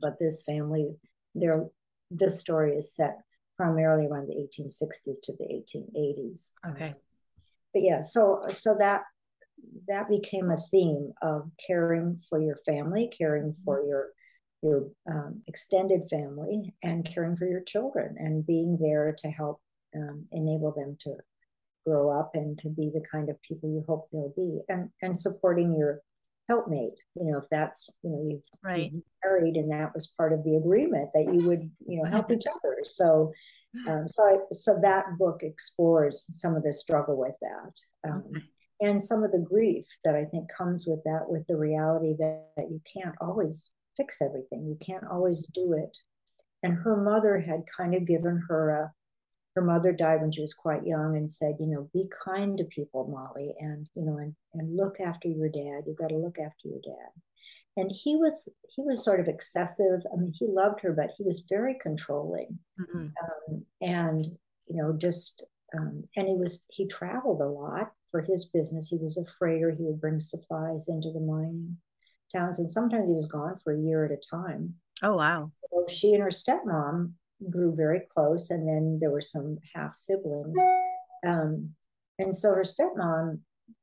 but 0.00 0.18
this 0.18 0.42
family, 0.42 0.94
their 1.34 1.66
this 2.10 2.38
story 2.38 2.76
is 2.76 2.94
set 2.94 3.18
primarily 3.56 4.06
around 4.06 4.28
the 4.28 4.34
1860s 4.34 5.20
to 5.22 5.32
the 5.38 5.44
1880s. 5.44 6.52
Okay. 6.70 6.88
Um, 6.88 6.94
but 7.72 7.82
yeah, 7.82 8.00
so 8.00 8.46
so 8.50 8.76
that 8.78 9.02
that 9.88 10.08
became 10.08 10.50
a 10.50 10.60
theme 10.70 11.12
of 11.22 11.50
caring 11.66 12.20
for 12.28 12.40
your 12.40 12.56
family, 12.64 13.10
caring 13.16 13.54
for 13.64 13.84
your 13.84 14.10
your 14.62 14.88
um, 15.10 15.42
extended 15.46 16.08
family, 16.08 16.74
and 16.82 17.04
caring 17.04 17.36
for 17.36 17.46
your 17.46 17.60
children, 17.60 18.16
and 18.18 18.46
being 18.46 18.78
there 18.80 19.14
to 19.18 19.28
help 19.28 19.60
um, 19.94 20.24
enable 20.32 20.72
them 20.72 20.96
to 21.00 21.16
grow 21.86 22.10
up 22.10 22.32
and 22.34 22.58
to 22.58 22.68
be 22.68 22.90
the 22.92 23.04
kind 23.10 23.28
of 23.28 23.40
people 23.42 23.68
you 23.68 23.84
hope 23.86 24.08
they'll 24.12 24.32
be 24.36 24.60
and 24.68 24.90
and 25.02 25.18
supporting 25.18 25.74
your 25.76 26.00
helpmate 26.48 26.98
you 27.14 27.24
know 27.24 27.38
if 27.38 27.48
that's 27.50 27.98
you 28.02 28.10
know 28.10 28.22
you've, 28.28 28.42
right. 28.62 28.92
you've 28.92 29.02
married 29.24 29.56
and 29.56 29.70
that 29.70 29.94
was 29.94 30.12
part 30.18 30.32
of 30.32 30.44
the 30.44 30.56
agreement 30.56 31.08
that 31.14 31.24
you 31.32 31.46
would 31.48 31.70
you 31.86 32.02
know 32.02 32.08
help 32.08 32.30
each 32.30 32.44
other 32.46 32.76
so 32.82 33.32
um, 33.88 34.06
so 34.06 34.22
I, 34.22 34.54
so 34.54 34.78
that 34.82 35.18
book 35.18 35.40
explores 35.42 36.26
some 36.30 36.54
of 36.54 36.62
the 36.62 36.72
struggle 36.72 37.16
with 37.18 37.34
that 37.40 38.10
um, 38.10 38.24
okay. 38.30 38.44
and 38.82 39.02
some 39.02 39.24
of 39.24 39.32
the 39.32 39.38
grief 39.38 39.86
that 40.04 40.14
i 40.14 40.24
think 40.24 40.48
comes 40.52 40.86
with 40.86 41.02
that 41.04 41.24
with 41.26 41.46
the 41.46 41.56
reality 41.56 42.14
that, 42.18 42.50
that 42.56 42.70
you 42.70 42.80
can't 42.92 43.14
always 43.20 43.70
fix 43.96 44.20
everything 44.20 44.66
you 44.66 44.78
can't 44.84 45.04
always 45.10 45.46
do 45.54 45.72
it 45.72 45.96
and 46.62 46.74
her 46.74 46.96
mother 46.96 47.38
had 47.38 47.62
kind 47.76 47.94
of 47.94 48.06
given 48.06 48.42
her 48.48 48.70
a 48.70 48.92
her 49.54 49.62
mother 49.62 49.92
died 49.92 50.20
when 50.20 50.32
she 50.32 50.40
was 50.40 50.52
quite 50.52 50.86
young 50.86 51.16
and 51.16 51.30
said, 51.30 51.56
you 51.60 51.66
know, 51.66 51.88
be 51.92 52.08
kind 52.24 52.58
to 52.58 52.64
people, 52.64 53.06
Molly, 53.06 53.54
and 53.60 53.88
you 53.94 54.04
know, 54.04 54.18
and 54.18 54.34
and 54.54 54.76
look 54.76 55.00
after 55.00 55.28
your 55.28 55.48
dad. 55.48 55.84
You've 55.86 55.98
got 55.98 56.08
to 56.08 56.16
look 56.16 56.38
after 56.38 56.68
your 56.68 56.80
dad. 56.84 57.10
And 57.76 57.90
he 57.92 58.16
was 58.16 58.48
he 58.68 58.82
was 58.82 59.04
sort 59.04 59.20
of 59.20 59.28
excessive. 59.28 60.00
I 60.12 60.16
mean, 60.16 60.32
he 60.36 60.46
loved 60.46 60.80
her, 60.80 60.92
but 60.92 61.10
he 61.16 61.24
was 61.24 61.46
very 61.48 61.76
controlling, 61.80 62.58
mm-hmm. 62.80 63.06
um, 63.06 63.64
and 63.80 64.24
you 64.66 64.76
know, 64.76 64.92
just 64.96 65.46
um, 65.76 66.04
and 66.16 66.28
he 66.28 66.34
was 66.34 66.64
he 66.70 66.86
traveled 66.86 67.40
a 67.40 67.46
lot 67.46 67.92
for 68.10 68.22
his 68.22 68.46
business. 68.46 68.88
He 68.88 68.98
was 68.98 69.18
a 69.18 69.24
freighter. 69.38 69.70
He 69.70 69.82
would 69.84 70.00
bring 70.00 70.20
supplies 70.20 70.88
into 70.88 71.12
the 71.12 71.20
mining 71.20 71.76
towns, 72.34 72.58
and 72.58 72.70
sometimes 72.70 73.08
he 73.08 73.14
was 73.14 73.26
gone 73.26 73.58
for 73.62 73.72
a 73.72 73.80
year 73.80 74.04
at 74.04 74.12
a 74.12 74.20
time. 74.30 74.74
Oh 75.02 75.16
wow! 75.16 75.50
So 75.70 75.86
she 75.88 76.14
and 76.14 76.22
her 76.22 76.30
stepmom 76.30 77.12
grew 77.50 77.74
very 77.74 78.00
close, 78.08 78.50
and 78.50 78.68
then 78.68 78.98
there 79.00 79.10
were 79.10 79.20
some 79.20 79.58
half 79.74 79.94
siblings. 79.94 80.58
Um, 81.26 81.70
and 82.18 82.34
so 82.34 82.50
her 82.54 82.62
stepmom 82.62 83.40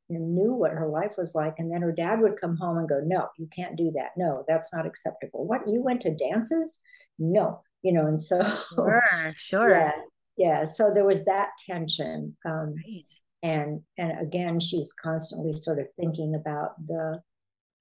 knew 0.09 0.53
what 0.53 0.71
her 0.71 0.87
life 0.87 1.13
was 1.17 1.35
like, 1.35 1.55
and 1.57 1.71
then 1.71 1.81
her 1.81 1.91
dad 1.91 2.19
would 2.19 2.39
come 2.39 2.57
home 2.57 2.77
and 2.77 2.89
go, 2.89 3.01
"No, 3.03 3.29
you 3.37 3.47
can't 3.47 3.75
do 3.75 3.91
that. 3.95 4.11
No, 4.17 4.43
that's 4.47 4.73
not 4.73 4.85
acceptable. 4.85 5.45
What 5.45 5.67
you 5.67 5.81
went 5.81 6.01
to 6.01 6.15
dances? 6.15 6.79
No, 7.17 7.61
you 7.81 7.93
know." 7.93 8.07
And 8.07 8.19
so, 8.19 8.41
sure, 8.75 9.03
sure, 9.37 9.69
yeah, 9.69 9.91
yeah. 10.37 10.63
So 10.63 10.91
there 10.93 11.05
was 11.05 11.25
that 11.25 11.49
tension. 11.65 12.35
Um, 12.45 12.75
right. 12.75 13.05
And 13.43 13.81
and 13.97 14.19
again, 14.19 14.59
she's 14.59 14.93
constantly 14.93 15.53
sort 15.53 15.79
of 15.79 15.87
thinking 15.99 16.35
about 16.35 16.75
the 16.85 17.21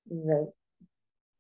the 0.09 0.53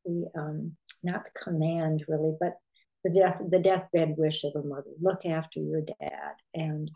the 0.05 0.31
um, 0.37 0.77
not 1.03 1.25
the 1.25 1.31
command 1.43 2.05
really, 2.09 2.37
but 2.39 2.55
the 3.04 3.11
death 3.11 3.40
the 3.49 3.59
deathbed 3.59 4.14
wish 4.16 4.45
of 4.45 4.52
a 4.57 4.66
mother. 4.66 4.90
Look 5.00 5.25
after 5.26 5.61
your 5.61 5.83
dad 5.83 6.35
and 6.54 6.90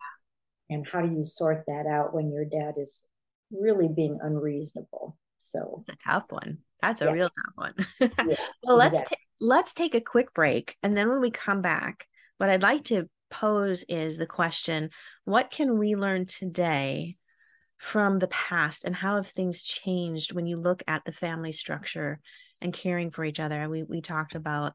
and 0.71 0.87
how 0.87 1.03
do 1.03 1.13
you 1.15 1.25
sort 1.25 1.65
that 1.67 1.87
out 1.87 2.15
when 2.15 2.31
your 2.31 2.45
dad 2.45 2.75
is 2.79 3.09
really 3.51 3.89
being 3.89 4.19
unreasonable? 4.23 5.17
So 5.39 5.85
a 5.89 5.97
tough 5.97 6.25
one. 6.31 6.59
That's 6.83 7.01
a 7.03 7.07
yeah. 7.07 7.11
real 7.13 7.31
tough 7.31 7.55
one. 7.57 7.87
Yeah, 8.29 8.37
well 8.63 8.77
let's 8.77 8.95
exactly. 8.95 9.19
let's 9.41 9.75
take 9.75 9.95
a 9.95 10.01
quick 10.01 10.33
break 10.35 10.77
and 10.83 10.97
then 10.97 11.09
when 11.09 11.21
we 11.21 11.31
come 11.31 11.61
back 11.61 12.07
what 12.39 12.49
i'd 12.49 12.63
like 12.63 12.85
to 12.85 13.09
pose 13.31 13.85
is 13.89 14.17
the 14.17 14.27
question 14.27 14.91
what 15.25 15.51
can 15.51 15.79
we 15.79 15.97
learn 15.97 16.25
today 16.25 17.17
from 17.85 18.19
the 18.19 18.29
past 18.29 18.85
and 18.85 18.97
how 18.97 19.17
have 19.17 19.29
things 19.29 19.63
changed 19.63 20.33
when 20.33 20.47
you 20.47 20.57
look 20.57 20.83
at 20.89 21.05
the 21.05 21.13
family 21.13 21.53
structure 21.53 22.19
and 22.63 22.73
caring 22.73 23.11
for 23.11 23.25
each 23.27 23.39
other? 23.39 23.69
We 23.69 23.83
we 23.83 24.01
talked 24.01 24.35
about 24.35 24.73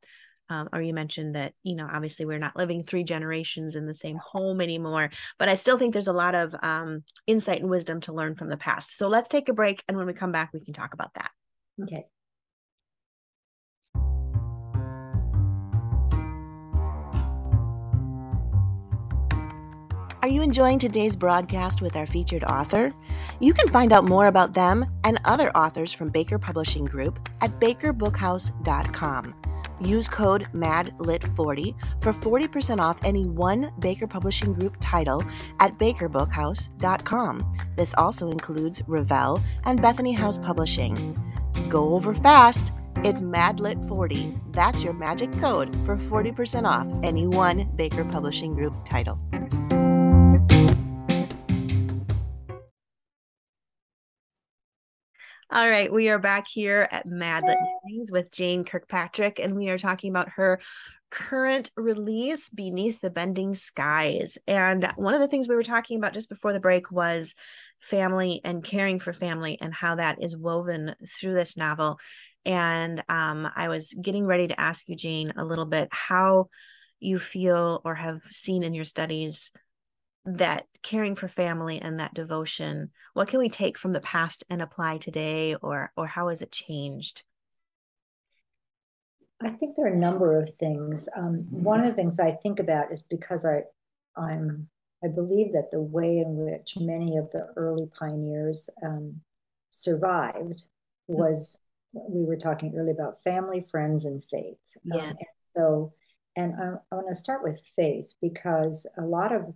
um, 0.50 0.70
or 0.74 0.82
you 0.82 0.94
mentioned 0.94 1.36
that 1.36 1.54
you 1.64 1.76
know 1.76 1.88
obviously 1.92 2.26
we're 2.26 2.40
not 2.40 2.56
living 2.56 2.84
three 2.84 3.04
generations 3.04 3.76
in 3.76 3.86
the 3.86 3.94
same 3.94 4.18
home 4.18 4.62
anymore 4.62 5.10
but 5.38 5.50
i 5.50 5.56
still 5.56 5.78
think 5.78 5.94
there's 5.94 6.08
a 6.08 6.14
lot 6.14 6.36
of 6.36 6.56
um, 6.62 7.04
insight 7.28 7.62
and 7.62 7.70
wisdom 7.70 8.02
to 8.02 8.14
learn 8.14 8.36
from 8.36 8.50
the 8.50 8.58
past 8.58 8.96
so 8.96 9.08
let's 9.08 9.30
take 9.30 9.50
a 9.50 9.54
break 9.54 9.84
and 9.88 9.98
when 9.98 10.08
we 10.08 10.14
come 10.14 10.32
back 10.32 10.52
we 10.54 10.60
can 10.60 10.74
talk 10.74 10.94
about 10.94 11.14
that 11.16 11.32
okay 11.82 12.06
Are 20.22 20.28
you 20.28 20.42
enjoying 20.42 20.80
today's 20.80 21.16
broadcast 21.16 21.82
with 21.82 21.96
our 21.96 22.06
featured 22.06 22.44
author? 22.44 22.94
You 23.40 23.54
can 23.54 23.70
find 23.70 23.94
out 23.94 24.04
more 24.04 24.28
about 24.28 24.54
them 24.54 24.86
and 25.06 25.18
other 25.24 25.50
authors 25.56 25.94
from 25.94 26.10
Baker 26.10 26.38
Publishing 26.38 26.84
Group 26.84 27.30
at 27.40 27.58
bakerbookhouse.com. 27.62 29.39
Use 29.82 30.08
code 30.08 30.48
MADLIT40 30.54 31.76
for 32.02 32.14
40% 32.14 32.80
off 32.80 32.98
any 33.04 33.26
one 33.26 33.72
Baker 33.80 34.08
Publishing 34.08 34.54
Group 34.54 34.78
title 34.80 35.24
at 35.60 35.78
bakerbookhouse.com. 35.78 37.58
This 37.76 37.94
also 37.98 38.30
includes 38.30 38.82
Revell 38.88 39.44
and 39.66 39.82
Bethany 39.82 40.14
House 40.14 40.38
Publishing. 40.38 41.18
Go 41.70 41.94
over 41.94 42.14
fast. 42.16 42.72
It's 43.04 43.22
MADLIT40. 43.22 44.54
That's 44.54 44.84
your 44.84 44.94
magic 44.94 45.32
code 45.40 45.74
for 45.86 45.96
40% 45.96 46.66
off 46.66 46.88
any 47.04 47.28
one 47.28 47.70
Baker 47.76 48.04
Publishing 48.04 48.56
Group 48.56 48.74
title. 48.90 49.20
All 55.52 55.68
right, 55.68 55.92
we 55.92 56.10
are 56.10 56.20
back 56.20 56.48
here 56.48 56.88
at 56.92 57.08
Mad 57.08 57.44
Lit 57.44 57.58
Musings 57.84 58.12
with 58.12 58.30
Jane 58.30 58.64
Kirkpatrick, 58.64 59.40
and 59.40 59.56
we 59.56 59.70
are 59.70 59.80
talking 59.80 60.12
about 60.12 60.30
her 60.36 60.60
current 61.10 61.72
release, 61.76 62.50
Beneath 62.50 63.02
the 63.02 63.10
Bending 63.10 63.56
Skies. 63.56 64.38
And 64.46 64.94
one 64.96 65.16
of 65.16 65.22
the 65.22 65.28
things 65.28 65.48
we 65.48 65.56
were 65.56 65.64
talking 65.64 65.98
about 65.98 66.14
just 66.14 66.30
before 66.30 66.54
the 66.54 66.60
break 66.60 66.92
was 66.92 67.34
family 67.80 68.42
and 68.44 68.64
caring 68.64 69.00
for 69.00 69.12
family 69.12 69.58
and 69.60 69.74
how 69.74 69.96
that 69.96 70.22
is 70.22 70.38
woven 70.38 70.94
through 71.20 71.34
this 71.34 71.58
novel. 71.58 71.98
And 72.46 73.04
um, 73.10 73.50
I 73.56 73.70
was 73.70 73.92
getting 74.00 74.28
ready 74.28 74.50
to 74.50 74.60
ask 74.60 74.88
you, 74.88 74.96
Jane, 74.96 75.34
a 75.36 75.44
little 75.44 75.66
bit 75.66 75.90
how 75.90 76.50
you 77.00 77.18
feel 77.18 77.82
or 77.84 77.96
have 77.96 78.22
seen 78.30 78.62
in 78.62 78.76
your 78.76 78.84
studies 78.84 79.52
that 80.38 80.66
caring 80.84 81.16
for 81.16 81.28
family 81.28 81.82
and 81.82 82.00
that 82.00 82.14
devotion 82.14 82.92
what 83.14 83.28
can 83.28 83.40
we 83.40 83.50
take 83.50 83.78
from 83.78 83.94
the 83.94 84.00
past 84.00 84.44
and 84.50 84.62
apply 84.62 84.98
today 84.98 85.56
or 85.56 85.92
or 85.98 86.08
how 86.08 86.30
has 86.30 86.42
it 86.42 86.52
changed? 86.52 87.24
I 89.42 89.50
think 89.50 89.76
there 89.76 89.86
are 89.86 89.94
a 89.94 89.98
number 89.98 90.40
of 90.40 90.54
things. 90.56 91.08
Um, 91.16 91.40
one 91.52 91.80
of 91.80 91.86
the 91.86 91.94
things 91.94 92.20
i 92.20 92.32
think 92.32 92.60
about 92.60 92.92
is 92.92 93.04
because 93.04 93.46
i 93.46 93.62
i'm 94.18 94.68
i 95.04 95.08
believe 95.08 95.54
that 95.54 95.72
the 95.72 95.82
way 95.82 96.20
in 96.20 96.36
which 96.36 96.78
many 96.78 97.18
of 97.18 97.32
the 97.32 97.48
early 97.56 97.90
pioneers 97.98 98.70
um, 98.84 99.22
survived 99.72 100.64
was 101.08 101.60
we 101.94 102.24
were 102.24 102.38
talking 102.38 102.74
earlier 102.78 102.94
about 102.94 103.24
family 103.24 103.66
friends 103.72 104.06
and 104.06 104.24
faith. 104.32 104.58
Um, 104.92 105.00
yeah. 105.00 105.04
Um, 105.04 105.10
and 105.10 105.18
so 105.56 105.94
and 106.36 106.54
I, 106.56 106.74
I 106.92 106.96
want 106.96 107.08
to 107.10 107.16
start 107.16 107.44
with 107.44 107.60
faith 107.76 108.14
because 108.22 108.88
a 108.98 109.02
lot 109.02 109.34
of 109.34 109.54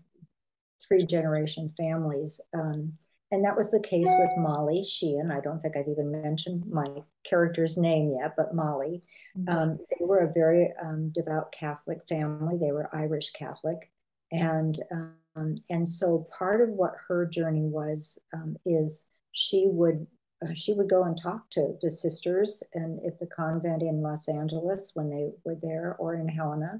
three 0.87 1.05
generation 1.05 1.73
families. 1.77 2.39
Um, 2.53 2.93
and 3.33 3.43
that 3.43 3.57
was 3.57 3.71
the 3.71 3.79
case 3.79 4.07
with 4.07 4.37
Molly 4.37 4.83
Sheehan. 4.83 5.31
I 5.31 5.39
don't 5.39 5.59
think 5.59 5.75
I've 5.75 5.87
even 5.87 6.11
mentioned 6.11 6.65
my 6.67 6.85
character's 7.23 7.79
name 7.79 8.15
yet, 8.19 8.35
but 8.37 8.53
Molly. 8.53 9.01
Mm-hmm. 9.35 9.57
Um, 9.57 9.79
they 9.89 10.05
were 10.05 10.19
a 10.19 10.33
very 10.33 10.71
um, 10.79 11.11
devout 11.15 11.51
Catholic 11.51 12.07
family. 12.07 12.57
They 12.59 12.71
were 12.71 12.95
Irish 12.95 13.31
Catholic, 13.31 13.91
and 14.31 14.77
um, 14.91 15.55
and 15.71 15.89
so 15.89 16.27
part 16.37 16.61
of 16.61 16.69
what 16.69 16.93
her 17.07 17.25
journey 17.25 17.65
was 17.65 18.19
um, 18.35 18.55
is 18.67 19.09
she 19.31 19.65
would 19.67 20.05
uh, 20.45 20.53
she 20.53 20.73
would 20.73 20.89
go 20.89 21.05
and 21.05 21.19
talk 21.19 21.49
to 21.51 21.75
the 21.81 21.89
sisters 21.89 22.61
and 22.75 22.99
at 23.03 23.19
the 23.19 23.25
convent 23.25 23.81
in 23.81 24.03
Los 24.03 24.29
Angeles 24.29 24.91
when 24.93 25.09
they 25.09 25.31
were 25.43 25.57
there, 25.59 25.95
or 25.97 26.13
in 26.13 26.27
Helena, 26.27 26.79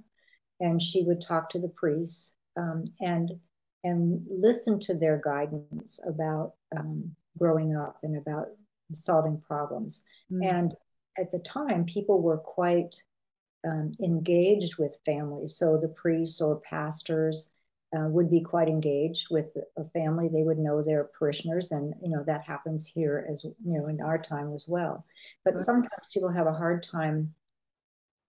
and 0.59 0.79
she 0.79 1.01
would 1.01 1.19
talk 1.19 1.49
to 1.49 1.59
the 1.59 1.69
priests 1.69 2.35
um, 2.57 2.85
and 2.99 3.31
and 3.83 4.25
listen 4.29 4.79
to 4.81 4.93
their 4.93 5.19
guidance 5.23 5.99
about 6.07 6.53
um, 6.77 7.11
growing 7.37 7.75
up 7.75 7.97
and 8.03 8.17
about 8.17 8.47
solving 8.93 9.41
problems. 9.41 10.05
Mm. 10.31 10.45
And 10.45 10.73
at 11.17 11.31
the 11.31 11.39
time, 11.39 11.85
people 11.85 12.21
were 12.21 12.37
quite 12.37 12.95
um, 13.67 13.91
engaged 14.01 14.77
with 14.77 14.99
families. 15.05 15.57
So 15.57 15.77
the 15.77 15.89
priests 15.89 16.41
or 16.41 16.59
pastors 16.61 17.51
uh, 17.95 18.07
would 18.07 18.29
be 18.29 18.41
quite 18.41 18.67
engaged 18.67 19.27
with 19.29 19.45
a 19.77 19.85
family. 19.89 20.27
They 20.27 20.43
would 20.43 20.57
know 20.57 20.81
their 20.81 21.05
parishioners, 21.17 21.71
and 21.71 21.93
you 22.01 22.09
know 22.09 22.23
that 22.23 22.43
happens 22.43 22.87
here 22.87 23.27
as 23.29 23.43
you 23.43 23.55
know 23.63 23.87
in 23.87 24.01
our 24.01 24.17
time 24.17 24.53
as 24.53 24.67
well. 24.67 25.05
But 25.45 25.59
sometimes 25.59 26.09
people 26.11 26.29
have 26.29 26.47
a 26.47 26.53
hard 26.53 26.81
time 26.81 27.33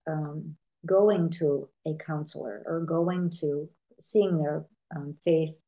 um, 0.06 0.54
going 0.84 1.30
to 1.30 1.68
a 1.86 1.94
counselor 1.94 2.62
or 2.66 2.80
going 2.80 3.30
to 3.40 3.68
seeing 4.00 4.38
their 4.38 4.66
um, 4.94 5.14
faith 5.24 5.60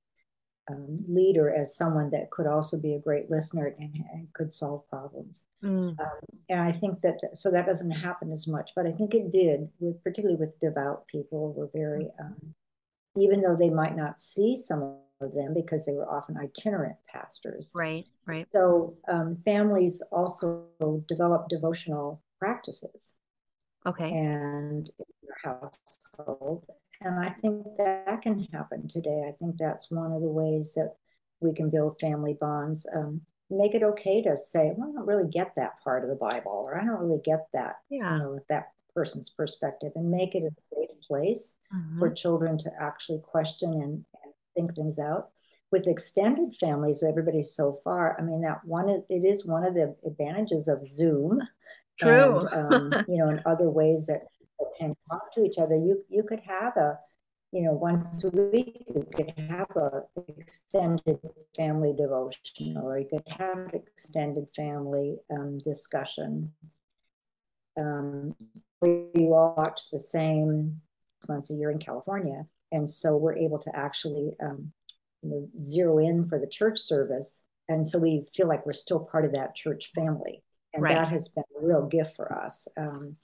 um, 0.69 0.97
leader 1.09 1.55
as 1.55 1.77
someone 1.77 2.11
that 2.11 2.31
could 2.31 2.47
also 2.47 2.79
be 2.79 2.95
a 2.95 2.99
great 2.99 3.31
listener 3.31 3.75
and, 3.79 3.95
and 4.13 4.33
could 4.33 4.53
solve 4.53 4.89
problems. 4.89 5.47
Mm. 5.63 5.99
Um, 6.01 6.21
and 6.49 6.61
I 6.61 6.73
think 6.73 7.01
that 7.03 7.19
so 7.35 7.51
that 7.51 7.67
doesn't 7.67 7.91
happen 7.91 8.33
as 8.33 8.47
much, 8.49 8.73
but 8.75 8.87
I 8.87 8.93
think 8.93 9.15
it 9.15 9.31
did 9.31 9.69
with 9.79 10.03
particularly 10.03 10.39
with 10.39 10.59
devout 10.61 11.07
people 11.07 11.53
were 11.53 11.71
very, 11.73 12.05
mm. 12.05 12.21
um, 12.21 12.55
even 13.17 13.41
though 13.43 13.57
they 13.57 13.71
might 13.71 13.97
not 13.97 14.21
see 14.21 14.57
some 14.57 14.99
of 15.21 15.33
them 15.35 15.55
because 15.55 15.87
they 15.87 15.93
were 15.93 16.11
often 16.11 16.37
itinerant 16.37 16.97
pastors. 17.09 17.73
Right, 17.75 18.05
right. 18.27 18.47
So 18.53 18.97
um, 19.09 19.39
families 19.45 20.03
also 20.11 20.67
develop 21.09 21.49
devotional 21.49 22.23
practices. 22.39 23.15
Okay. 23.87 24.11
And 24.11 24.91
in 24.99 25.07
your 25.23 25.37
household, 25.45 26.67
and 27.01 27.19
I 27.19 27.31
think 27.31 27.67
that 27.79 28.23
can 28.23 28.47
happen 28.53 28.89
today. 28.89 29.25
I 29.29 29.33
think 29.33 29.57
that's 29.59 29.91
one 29.91 30.13
of 30.13 30.21
the 30.21 30.29
ways 30.29 30.75
that 30.75 30.95
we 31.41 31.55
can 31.55 31.71
build 31.71 32.01
family 32.01 32.37
bonds. 32.41 32.87
Um, 32.95 33.21
make 33.51 33.75
it 33.75 33.83
okay 33.83 34.23
to 34.23 34.37
say, 34.43 34.73
well, 34.77 34.91
I 34.91 34.93
don't 34.93 35.07
really 35.07 35.31
get 35.31 35.55
that 35.57 35.81
part 35.83 36.03
of 36.03 36.11
the 36.11 36.17
Bible, 36.17 36.53
or 36.53 36.81
I 36.81 36.85
don't 36.85 37.01
really 37.01 37.21
get 37.25 37.47
that, 37.53 37.77
yeah. 37.91 38.13
you 38.13 38.19
know, 38.19 38.39
that 38.49 38.73
person's 38.95 39.31
perspective, 39.31 39.93
and 39.95 40.11
make 40.11 40.35
it 40.35 40.43
a 40.43 40.51
safe 40.51 40.91
place 41.07 41.59
mm-hmm. 41.75 41.99
for 41.99 42.11
children 42.11 42.59
to 42.59 42.71
actually 42.81 43.21
question 43.21 43.73
and, 43.73 43.83
and, 43.83 44.05
think 44.55 44.75
things 44.75 44.99
out. 44.99 45.29
With 45.71 45.87
extended 45.87 46.55
families, 46.59 47.03
everybody 47.03 47.43
so 47.43 47.79
far, 47.85 48.17
I 48.19 48.23
mean, 48.23 48.41
that 48.43 48.65
one 48.65 48.89
it 48.89 49.05
is 49.11 49.45
one 49.45 49.65
of 49.65 49.75
the 49.75 49.95
advantages 50.07 50.69
of 50.69 50.87
Zoom. 50.87 51.43
True. 52.01 52.47
And, 52.47 52.95
um, 52.95 53.05
you 53.09 53.19
know, 53.19 53.29
and 53.29 53.43
other 53.45 53.69
ways 53.69 54.07
that 54.07 54.23
can 54.79 54.97
talk 55.11 55.33
to 55.35 55.45
each 55.45 55.59
other. 55.59 55.77
You 55.77 56.05
you 56.09 56.23
could 56.23 56.41
have 56.41 56.77
a, 56.77 56.99
you 57.53 57.63
know, 57.63 57.73
once 57.73 58.25
a 58.25 58.31
week 58.31 58.85
you 58.95 59.07
could 59.15 59.33
have 59.37 59.71
a 59.77 60.03
extended 60.39 61.19
family 61.57 61.95
devotion, 61.97 62.77
or 62.77 62.99
you 62.99 63.07
could 63.09 63.27
have 63.29 63.73
extended 63.75 64.47
family 64.55 65.17
um, 65.31 65.59
discussion. 65.59 66.53
Um, 67.79 68.35
we 68.81 69.29
all 69.29 69.55
watch 69.57 69.91
the 69.91 70.01
same 70.01 70.81
once 71.29 71.51
a 71.51 71.55
year 71.55 71.71
in 71.71 71.79
California, 71.79 72.47
and 72.73 72.89
so 72.89 73.17
we're 73.17 73.37
able 73.37 73.59
to 73.59 73.77
actually 73.77 74.35
um, 74.43 74.73
you 75.23 75.31
know, 75.31 75.49
zero 75.61 75.99
in 75.99 76.29
for 76.29 76.39
the 76.39 76.47
church 76.47 76.79
service, 76.79 77.45
and 77.69 77.87
so 77.87 77.99
we 77.99 78.27
feel 78.35 78.49
like 78.49 78.65
we're 78.65 78.73
still 78.73 79.01
part 79.01 79.25
of 79.25 79.33
that 79.33 79.55
church 79.55 79.93
family 79.95 80.43
and 80.77 80.83
right. 80.83 80.95
that 80.95 81.09
has 81.09 81.29
been 81.29 81.45
a 81.59 81.67
real 81.67 81.87
gift 81.87 82.15
for 82.15 82.33
us. 82.33 82.69
Um, 82.77 83.17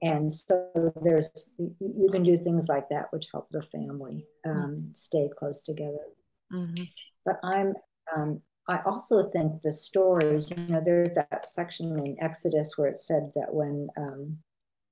and 0.00 0.32
so 0.32 0.70
there's 1.02 1.54
you 1.58 2.08
can 2.10 2.22
do 2.22 2.36
things 2.36 2.68
like 2.68 2.88
that, 2.88 3.06
which 3.10 3.26
help 3.32 3.48
the 3.50 3.62
family 3.62 4.24
um, 4.46 4.54
mm-hmm. 4.54 4.80
stay 4.94 5.28
close 5.38 5.62
together. 5.62 6.06
Mm-hmm. 6.52 6.84
But 7.26 7.40
I'm 7.42 7.74
um, 8.16 8.38
I 8.68 8.80
also 8.86 9.28
think 9.30 9.60
the 9.62 9.72
stories. 9.72 10.50
You 10.50 10.56
know, 10.68 10.82
there's 10.84 11.16
that 11.16 11.48
section 11.48 11.98
in 11.98 12.16
Exodus 12.20 12.78
where 12.78 12.88
it 12.88 12.98
said 12.98 13.32
that 13.34 13.52
when 13.52 13.88
um, 13.96 14.38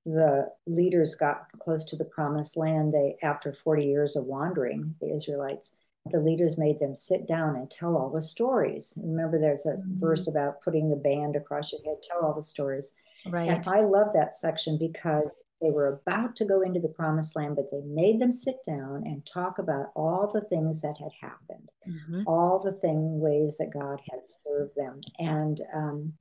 the 0.05 0.49
leaders 0.67 1.15
got 1.15 1.47
close 1.59 1.85
to 1.85 1.95
the 1.95 2.05
promised 2.05 2.57
land, 2.57 2.93
they 2.93 3.15
after 3.23 3.53
40 3.53 3.85
years 3.85 4.15
of 4.15 4.25
wandering, 4.25 4.95
the 5.01 5.13
Israelites 5.15 5.75
the 6.11 6.19
leaders 6.19 6.57
made 6.57 6.79
them 6.79 6.95
sit 6.95 7.27
down 7.27 7.55
and 7.55 7.69
tell 7.69 7.95
all 7.95 8.09
the 8.09 8.21
stories. 8.21 8.93
Remember, 9.01 9.39
there's 9.39 9.65
a 9.65 9.73
mm-hmm. 9.73 9.99
verse 9.99 10.27
about 10.27 10.61
putting 10.61 10.89
the 10.89 10.95
band 10.95 11.35
across 11.35 11.71
your 11.71 11.81
head, 11.83 12.01
tell 12.03 12.25
all 12.25 12.33
the 12.33 12.43
stories. 12.43 12.93
Right. 13.25 13.49
And 13.49 13.67
I 13.67 13.81
love 13.81 14.13
that 14.13 14.35
section 14.35 14.77
because 14.77 15.31
they 15.61 15.71
were 15.71 16.01
about 16.05 16.35
to 16.37 16.45
go 16.45 16.61
into 16.61 16.79
the 16.79 16.87
promised 16.87 17.35
land, 17.35 17.57
but 17.57 17.69
they 17.69 17.81
made 17.81 18.19
them 18.19 18.31
sit 18.31 18.57
down 18.65 19.03
and 19.05 19.25
talk 19.25 19.59
about 19.59 19.91
all 19.95 20.31
the 20.33 20.41
things 20.41 20.81
that 20.81 20.95
had 20.97 21.11
happened, 21.19 21.69
mm-hmm. 21.87 22.21
all 22.27 22.59
the 22.59 22.71
thing 22.79 23.19
ways 23.19 23.57
that 23.57 23.73
God 23.73 23.99
had 24.09 24.21
served 24.25 24.71
them, 24.77 25.01
and 25.19 25.59
um, 25.73 26.13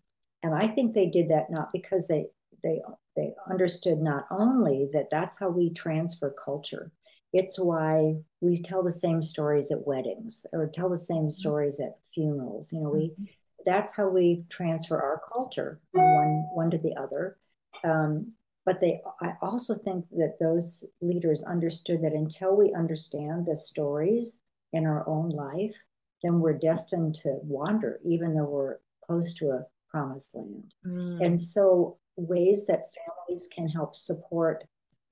and 0.43 0.55
I 0.55 0.67
think 0.67 0.95
they 0.95 1.07
did 1.07 1.29
that 1.31 1.51
not 1.51 1.73
because 1.73 2.09
they 2.09 2.27
they 2.65 2.81
they 3.17 3.33
understood 3.49 4.01
not 4.01 4.27
only 4.31 4.89
that 4.93 5.09
that's 5.11 5.39
how 5.39 5.51
we 5.51 5.71
transfer 5.71 6.35
culture, 6.45 6.91
it's 7.33 7.59
why 7.59 8.17
we 8.41 8.61
tell 8.61 8.83
the 8.83 8.91
same 8.91 9.23
stories 9.23 9.71
at 9.71 9.87
weddings 9.87 10.47
or 10.53 10.67
tell 10.67 10.89
the 10.89 10.97
same 10.97 11.25
mm-hmm. 11.25 11.31
stories 11.31 11.81
at 11.81 11.99
funerals. 12.15 12.73
You 12.73 12.81
know, 12.81 12.91
we 12.91 13.11
mm-hmm. 13.11 13.25
that's 13.67 13.95
how 13.95 14.09
we 14.09 14.45
transfer 14.49 15.01
our 15.01 15.21
culture 15.33 15.81
from 15.93 16.03
one 16.03 16.45
one 16.55 16.71
to 16.71 16.79
the 16.79 16.95
other. 16.97 17.37
Um, 17.85 18.33
but 18.65 18.81
they, 18.83 19.01
I 19.23 19.33
also 19.41 19.75
think 19.75 20.05
that 20.11 20.37
those 20.39 20.85
leaders 21.01 21.43
understood 21.43 22.03
that 22.03 22.13
until 22.13 22.55
we 22.55 22.75
understand 22.75 23.47
the 23.47 23.57
stories 23.57 24.43
in 24.75 24.85
our 24.85 25.09
own 25.09 25.31
life, 25.31 25.75
then 26.23 26.41
we're 26.41 26.59
destined 26.59 27.15
to 27.15 27.39
wander, 27.43 27.99
even 28.05 28.35
though 28.35 28.45
we're 28.45 28.77
close 29.07 29.33
to 29.35 29.53
a 29.53 29.65
promised 29.91 30.35
land. 30.35 30.75
Mm. 30.87 31.25
And 31.25 31.41
so 31.41 31.97
ways 32.17 32.67
that 32.67 32.91
families 32.93 33.49
can 33.55 33.69
help 33.69 33.97
support 33.97 34.65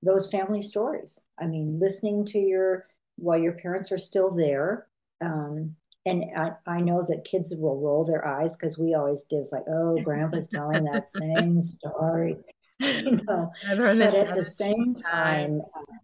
those 0.03 0.31
family 0.31 0.63
stories. 0.63 1.21
I 1.39 1.47
mean, 1.47 1.79
listening 1.81 2.25
to 2.27 2.39
your 2.39 2.87
while 3.17 3.39
your 3.39 3.53
parents 3.53 3.91
are 3.93 3.99
still 3.99 4.31
there. 4.31 4.87
Um, 5.21 5.75
and 6.05 6.25
I, 6.37 6.53
I 6.67 6.81
know 6.81 7.05
that 7.09 7.25
kids 7.25 7.53
will 7.57 7.81
roll 7.81 8.05
their 8.05 8.27
eyes 8.27 8.57
because 8.57 8.79
we 8.79 8.95
always 8.95 9.25
did 9.25 9.45
like, 9.51 9.65
oh, 9.69 9.99
grandpa's 10.03 10.49
telling 10.49 10.85
that 10.85 11.09
same 11.37 11.61
story. 11.61 12.37
you 12.79 13.23
know, 13.27 13.51
but 13.69 13.81
at 13.81 14.37
the 14.37 14.45
same 14.45 14.95
time, 14.95 15.63
uh, 15.75 15.95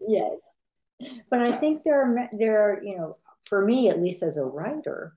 yes. 0.00 0.40
But 1.30 1.42
I 1.42 1.56
think 1.58 1.84
there 1.84 2.02
are 2.02 2.28
there 2.32 2.60
are, 2.60 2.82
you 2.82 2.96
know, 2.98 3.18
for 3.44 3.64
me, 3.64 3.88
at 3.88 4.02
least 4.02 4.24
as 4.24 4.36
a 4.36 4.44
writer, 4.44 5.14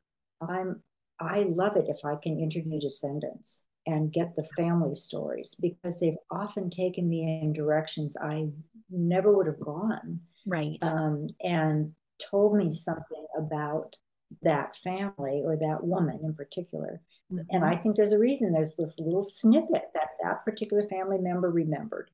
I'm 0.47 0.83
I 1.19 1.45
love 1.49 1.75
it 1.75 1.85
if 1.87 2.05
I 2.05 2.15
can 2.21 2.39
interview 2.39 2.79
descendants 2.79 3.65
and 3.87 4.13
get 4.13 4.35
the 4.35 4.43
family 4.55 4.95
stories 4.95 5.55
because 5.59 5.99
they've 5.99 6.17
often 6.29 6.69
taken 6.69 7.09
me 7.09 7.39
in 7.41 7.53
directions 7.53 8.15
I 8.21 8.47
never 8.89 9.35
would 9.35 9.47
have 9.47 9.59
gone. 9.59 10.19
Right. 10.45 10.77
Um, 10.81 11.29
and 11.43 11.93
told 12.19 12.55
me 12.55 12.71
something 12.71 13.25
about 13.37 13.95
that 14.43 14.75
family 14.77 15.41
or 15.43 15.57
that 15.57 15.83
woman 15.83 16.19
in 16.23 16.33
particular. 16.33 17.01
Mm-hmm. 17.31 17.43
And 17.49 17.65
I 17.65 17.75
think 17.75 17.95
there's 17.95 18.11
a 18.11 18.19
reason 18.19 18.51
there's 18.51 18.75
this 18.75 18.99
little 18.99 19.23
snippet 19.23 19.89
that 19.93 20.09
that 20.23 20.45
particular 20.45 20.87
family 20.87 21.17
member 21.17 21.49
remembered. 21.49 22.09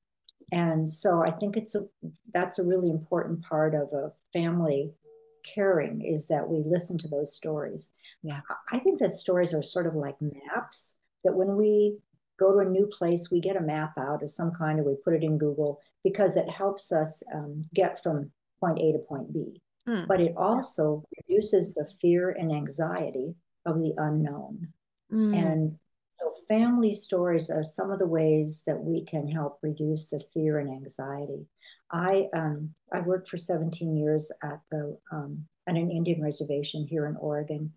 And 0.52 0.90
so 0.90 1.22
I 1.22 1.32
think 1.32 1.58
it's 1.58 1.76
a 1.76 1.86
that's 2.34 2.60
a 2.60 2.64
really 2.64 2.90
important 2.90 3.42
part 3.44 3.76
of 3.76 3.92
a 3.94 4.14
family 4.32 4.94
caring 5.44 6.02
is 6.02 6.28
that 6.28 6.48
we 6.48 6.64
listen 6.66 6.98
to 7.00 7.08
those 7.08 7.34
stories. 7.34 7.92
Yeah. 8.24 8.42
I 8.72 8.80
think 8.80 9.00
that 9.00 9.12
stories 9.12 9.54
are 9.54 9.64
sort 9.64 9.88
of 9.88 9.96
like 9.96 10.16
maps 10.22 10.98
that 11.24 11.36
when 11.36 11.56
we 11.56 11.98
go 12.40 12.52
to 12.52 12.60
a 12.60 12.70
new 12.70 12.88
place, 12.88 13.30
we 13.32 13.40
get 13.40 13.58
a 13.58 13.62
map 13.62 13.98
out 13.98 14.24
of 14.24 14.30
some 14.30 14.52
kind, 14.52 14.80
or 14.80 14.84
we 14.84 14.96
put 15.04 15.14
it 15.14 15.24
in 15.24 15.38
Google 15.38 15.80
because 16.04 16.38
it 16.38 16.50
helps 16.50 16.92
us 16.92 17.24
um, 17.34 17.64
get 17.74 18.02
from 18.04 18.32
point 18.60 18.80
A 18.80 18.92
to 18.94 19.00
point 19.00 19.34
B. 19.34 19.62
Mm. 19.88 20.08
But 20.08 20.22
it 20.22 20.34
also 20.38 21.04
reduces 21.18 21.74
the 21.74 21.90
fear 22.00 22.30
and 22.30 22.52
anxiety 22.52 23.36
of 23.66 23.80
the 23.80 23.94
unknown. 23.98 24.68
Mm. 25.12 25.36
And 25.36 25.80
so, 26.20 26.32
family 26.48 26.94
stories 26.94 27.50
are 27.50 27.64
some 27.64 27.92
of 27.92 28.00
the 28.00 28.08
ways 28.08 28.64
that 28.66 28.80
we 28.80 29.06
can 29.06 29.28
help 29.28 29.60
reduce 29.62 30.10
the 30.10 30.20
fear 30.34 30.60
and 30.60 30.70
anxiety. 30.70 31.46
I 31.92 32.28
um, 32.34 32.74
I 32.92 33.00
worked 33.02 33.30
for 33.30 33.38
17 33.38 33.96
years 33.96 34.32
at 34.44 34.60
the 34.72 34.98
um, 35.12 35.46
at 35.68 35.76
an 35.76 35.92
Indian 35.92 36.22
reservation 36.22 36.86
here 36.86 37.08
in 37.08 37.16
Oregon 37.18 37.72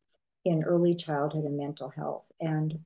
in 0.45 0.65
early 0.65 0.95
childhood 0.95 1.45
and 1.45 1.57
mental 1.57 1.91
health, 1.91 2.27
and 2.41 2.79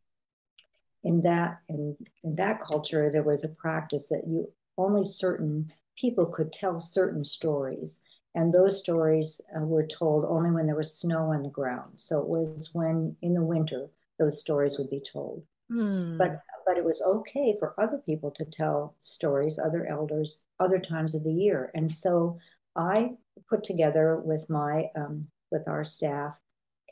in 1.04 1.22
that 1.22 1.58
in, 1.68 1.96
in 2.22 2.34
that 2.36 2.60
culture 2.60 3.10
there 3.12 3.22
was 3.22 3.44
a 3.44 3.48
practice 3.48 4.08
that 4.08 4.24
you 4.26 4.50
only 4.76 5.06
certain 5.06 5.70
people 5.96 6.26
could 6.26 6.52
tell 6.52 6.80
certain 6.80 7.24
stories. 7.24 8.00
And 8.34 8.52
those 8.52 8.80
stories 8.80 9.40
uh, 9.56 9.60
were 9.60 9.86
told 9.86 10.24
only 10.24 10.50
when 10.50 10.66
there 10.66 10.74
was 10.74 10.98
snow 10.98 11.32
on 11.32 11.42
the 11.42 11.48
ground. 11.48 11.92
So 11.96 12.20
it 12.20 12.26
was 12.26 12.70
when 12.72 13.14
in 13.22 13.34
the 13.34 13.44
winter 13.44 13.86
those 14.18 14.40
stories 14.40 14.76
would 14.78 14.90
be 14.90 15.00
told. 15.00 15.44
Hmm. 15.70 16.18
but 16.18 16.42
but 16.66 16.76
it 16.76 16.84
was 16.84 17.00
okay 17.00 17.56
for 17.58 17.74
other 17.78 17.96
people 18.04 18.30
to 18.32 18.44
tell 18.44 18.96
stories 19.00 19.58
other 19.58 19.86
elders 19.86 20.44
other 20.60 20.78
times 20.78 21.14
of 21.14 21.24
the 21.24 21.32
year. 21.32 21.70
And 21.74 21.90
so 21.90 22.38
i 22.76 23.12
put 23.48 23.64
together 23.64 24.20
with 24.24 24.44
my 24.50 24.90
um, 24.94 25.22
with 25.50 25.66
our 25.66 25.84
staff 25.84 26.34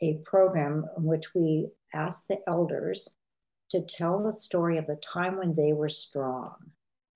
a 0.01 0.17
program 0.25 0.85
in 0.97 1.03
which 1.03 1.35
we 1.35 1.67
asked 1.93 2.29
the 2.29 2.37
elders 2.47 3.07
to 3.73 3.81
tell 3.81 4.21
the 4.21 4.31
story 4.31 4.77
of 4.77 4.85
the 4.85 4.95
time 4.97 5.37
when 5.37 5.55
they 5.55 5.73
were 5.73 5.89
strong. 5.89 6.53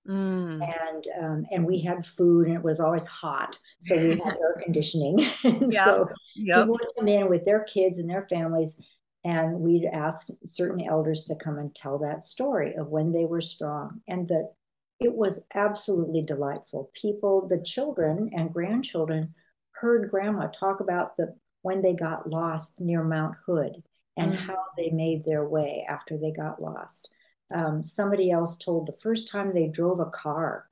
Mm. 0.08 0.60
And 0.62 1.06
um, 1.22 1.46
and 1.52 1.64
we 1.64 1.80
had 1.80 2.04
food 2.04 2.46
and 2.46 2.56
it 2.56 2.62
was 2.62 2.80
always 2.80 3.04
hot, 3.06 3.58
so 3.80 3.96
we 3.96 4.10
had 4.10 4.20
air 4.40 4.60
conditioning. 4.62 5.20
and 5.44 5.70
yep. 5.70 5.84
so 5.84 6.08
yep. 6.34 6.58
people 6.58 6.72
would 6.72 6.96
come 6.98 7.08
in 7.08 7.28
with 7.28 7.44
their 7.44 7.64
kids 7.64 7.98
and 7.98 8.10
their 8.10 8.26
families, 8.28 8.80
and 9.24 9.60
we'd 9.60 9.84
ask 9.84 10.28
certain 10.44 10.82
elders 10.82 11.24
to 11.26 11.36
come 11.36 11.58
and 11.58 11.74
tell 11.74 11.98
that 11.98 12.24
story 12.24 12.74
of 12.74 12.88
when 12.88 13.12
they 13.12 13.26
were 13.26 13.42
strong, 13.42 14.00
and 14.08 14.26
that 14.28 14.52
it 14.98 15.14
was 15.14 15.44
absolutely 15.54 16.22
delightful. 16.22 16.90
People, 16.94 17.46
the 17.46 17.62
children 17.62 18.30
and 18.34 18.52
grandchildren, 18.52 19.34
heard 19.72 20.10
Grandma 20.10 20.48
talk 20.48 20.80
about 20.80 21.16
the 21.16 21.36
when 21.62 21.82
they 21.82 21.92
got 21.92 22.28
lost 22.28 22.80
near 22.80 23.04
Mount 23.04 23.36
Hood 23.44 23.82
and 24.18 24.32
mm-hmm. 24.32 24.46
how 24.46 24.58
they 24.76 24.90
made 24.90 25.24
their 25.24 25.48
way 25.48 25.86
after 25.88 26.18
they 26.18 26.32
got 26.32 26.60
lost. 26.60 27.10
Um, 27.54 27.82
somebody 27.82 28.30
else 28.30 28.58
told 28.58 28.86
the 28.86 28.92
first 28.92 29.30
time 29.30 29.54
they 29.54 29.68
drove 29.68 30.00
a 30.00 30.06
car 30.06 30.68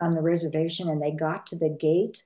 on 0.00 0.12
the 0.12 0.22
reservation 0.22 0.88
and 0.88 1.02
they 1.02 1.10
got 1.10 1.46
to 1.46 1.56
the 1.56 1.76
gate 1.80 2.24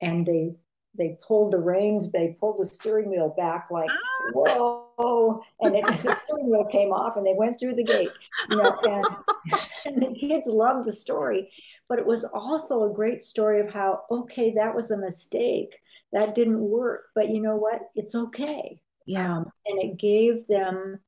and 0.00 0.26
they 0.26 0.54
they 0.96 1.16
pulled 1.26 1.52
the 1.52 1.58
reins, 1.58 2.10
they 2.10 2.36
pulled 2.40 2.58
the 2.58 2.64
steering 2.64 3.08
wheel 3.08 3.32
back 3.36 3.70
like 3.70 3.90
ah. 3.90 4.30
whoa, 4.32 5.42
and 5.60 5.76
it, 5.76 5.86
the 5.86 6.12
steering 6.12 6.50
wheel 6.50 6.64
came 6.64 6.92
off 6.92 7.16
and 7.16 7.24
they 7.24 7.34
went 7.34 7.60
through 7.60 7.74
the 7.74 7.84
gate. 7.84 8.10
You 8.50 8.56
know, 8.56 8.76
and, 8.82 9.04
and 9.86 10.02
the 10.02 10.18
kids 10.18 10.48
loved 10.48 10.86
the 10.86 10.92
story, 10.92 11.50
but 11.88 12.00
it 12.00 12.06
was 12.06 12.24
also 12.24 12.84
a 12.84 12.92
great 12.92 13.22
story 13.22 13.60
of 13.60 13.70
how 13.70 14.02
okay 14.10 14.52
that 14.54 14.74
was 14.74 14.90
a 14.90 14.96
mistake 14.96 15.78
that 16.12 16.34
didn't 16.34 16.60
work, 16.60 17.06
but 17.14 17.30
you 17.30 17.40
know 17.40 17.56
what? 17.56 17.80
It's 17.94 18.14
okay. 18.14 18.80
Yeah. 19.08 19.38
Um, 19.38 19.50
and 19.64 19.82
it 19.82 19.98
gave 19.98 20.46
them, 20.48 21.00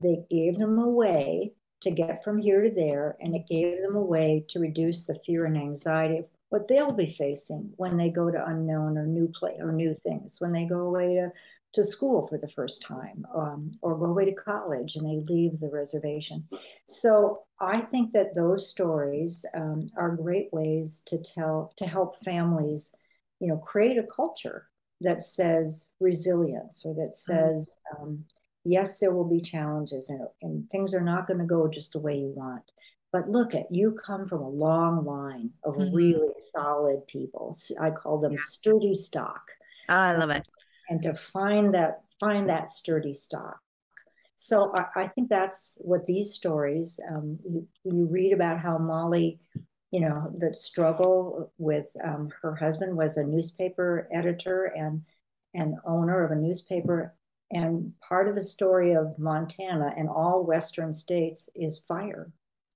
they 0.00 0.22
gave 0.30 0.56
them 0.56 0.78
a 0.78 0.88
way 0.88 1.52
to 1.80 1.90
get 1.90 2.22
from 2.22 2.38
here 2.38 2.62
to 2.62 2.70
there, 2.70 3.16
and 3.20 3.34
it 3.34 3.48
gave 3.48 3.82
them 3.82 3.96
a 3.96 4.00
way 4.02 4.44
to 4.50 4.60
reduce 4.60 5.04
the 5.04 5.16
fear 5.26 5.46
and 5.46 5.56
anxiety 5.56 6.18
of 6.18 6.26
what 6.50 6.68
they'll 6.68 6.92
be 6.92 7.08
facing 7.08 7.72
when 7.76 7.96
they 7.96 8.08
go 8.08 8.30
to 8.30 8.46
unknown 8.46 8.96
or 8.96 9.04
new 9.04 9.26
play 9.26 9.56
or 9.58 9.72
new 9.72 9.94
things, 9.94 10.40
when 10.40 10.52
they 10.52 10.64
go 10.64 10.80
away 10.82 11.14
to, 11.14 11.32
to 11.72 11.82
school 11.82 12.24
for 12.28 12.38
the 12.38 12.48
first 12.48 12.82
time, 12.82 13.26
um, 13.34 13.72
or 13.82 13.98
go 13.98 14.06
away 14.06 14.26
to 14.26 14.32
college 14.32 14.94
and 14.94 15.04
they 15.04 15.32
leave 15.32 15.58
the 15.58 15.70
reservation. 15.70 16.46
So 16.88 17.42
I 17.60 17.80
think 17.80 18.12
that 18.12 18.34
those 18.34 18.68
stories 18.68 19.44
um, 19.54 19.88
are 19.96 20.14
great 20.14 20.52
ways 20.52 21.02
to 21.06 21.18
tell 21.20 21.72
to 21.78 21.86
help 21.86 22.20
families, 22.20 22.94
you 23.40 23.48
know, 23.48 23.56
create 23.56 23.98
a 23.98 24.04
culture 24.04 24.66
that 25.00 25.22
says 25.22 25.88
resilience 25.98 26.84
or 26.84 26.94
that 26.94 27.12
mm-hmm. 27.12 27.32
says 27.32 27.76
um, 27.98 28.24
yes 28.64 28.98
there 28.98 29.12
will 29.12 29.28
be 29.28 29.40
challenges 29.40 30.10
and, 30.10 30.26
and 30.42 30.68
things 30.70 30.94
are 30.94 31.00
not 31.00 31.26
going 31.26 31.38
to 31.38 31.46
go 31.46 31.68
just 31.68 31.92
the 31.92 32.00
way 32.00 32.16
you 32.16 32.32
want. 32.34 32.62
But 33.12 33.28
look 33.28 33.54
at 33.56 33.72
you 33.72 33.92
come 34.06 34.24
from 34.24 34.42
a 34.42 34.48
long 34.48 35.04
line 35.04 35.50
of 35.64 35.74
mm-hmm. 35.74 35.94
really 35.94 36.28
solid 36.54 37.06
people. 37.08 37.56
I 37.80 37.90
call 37.90 38.20
them 38.20 38.38
sturdy 38.38 38.94
stock. 38.94 39.42
Oh, 39.88 39.96
i 39.96 40.16
love 40.16 40.30
it. 40.30 40.46
And 40.88 41.02
to 41.02 41.14
find 41.14 41.74
that 41.74 42.02
find 42.20 42.48
that 42.48 42.70
sturdy 42.70 43.14
stock. 43.14 43.58
So 44.36 44.72
I, 44.74 45.02
I 45.02 45.08
think 45.08 45.28
that's 45.28 45.76
what 45.80 46.06
these 46.06 46.32
stories 46.32 47.00
um, 47.10 47.38
you, 47.44 47.66
you 47.84 48.06
read 48.06 48.32
about 48.32 48.60
how 48.60 48.78
molly 48.78 49.40
you 49.90 50.00
know, 50.00 50.32
the 50.38 50.54
struggle 50.54 51.52
with 51.58 51.94
um, 52.04 52.30
her 52.42 52.54
husband 52.54 52.96
was 52.96 53.16
a 53.16 53.24
newspaper 53.24 54.08
editor 54.12 54.66
and 54.76 55.02
and 55.54 55.74
owner 55.84 56.24
of 56.24 56.30
a 56.30 56.36
newspaper. 56.36 57.14
And 57.50 57.92
part 58.00 58.28
of 58.28 58.36
the 58.36 58.42
story 58.42 58.94
of 58.94 59.18
Montana 59.18 59.92
and 59.96 60.08
all 60.08 60.44
Western 60.44 60.94
states 60.94 61.50
is 61.56 61.80
fire. 61.88 62.30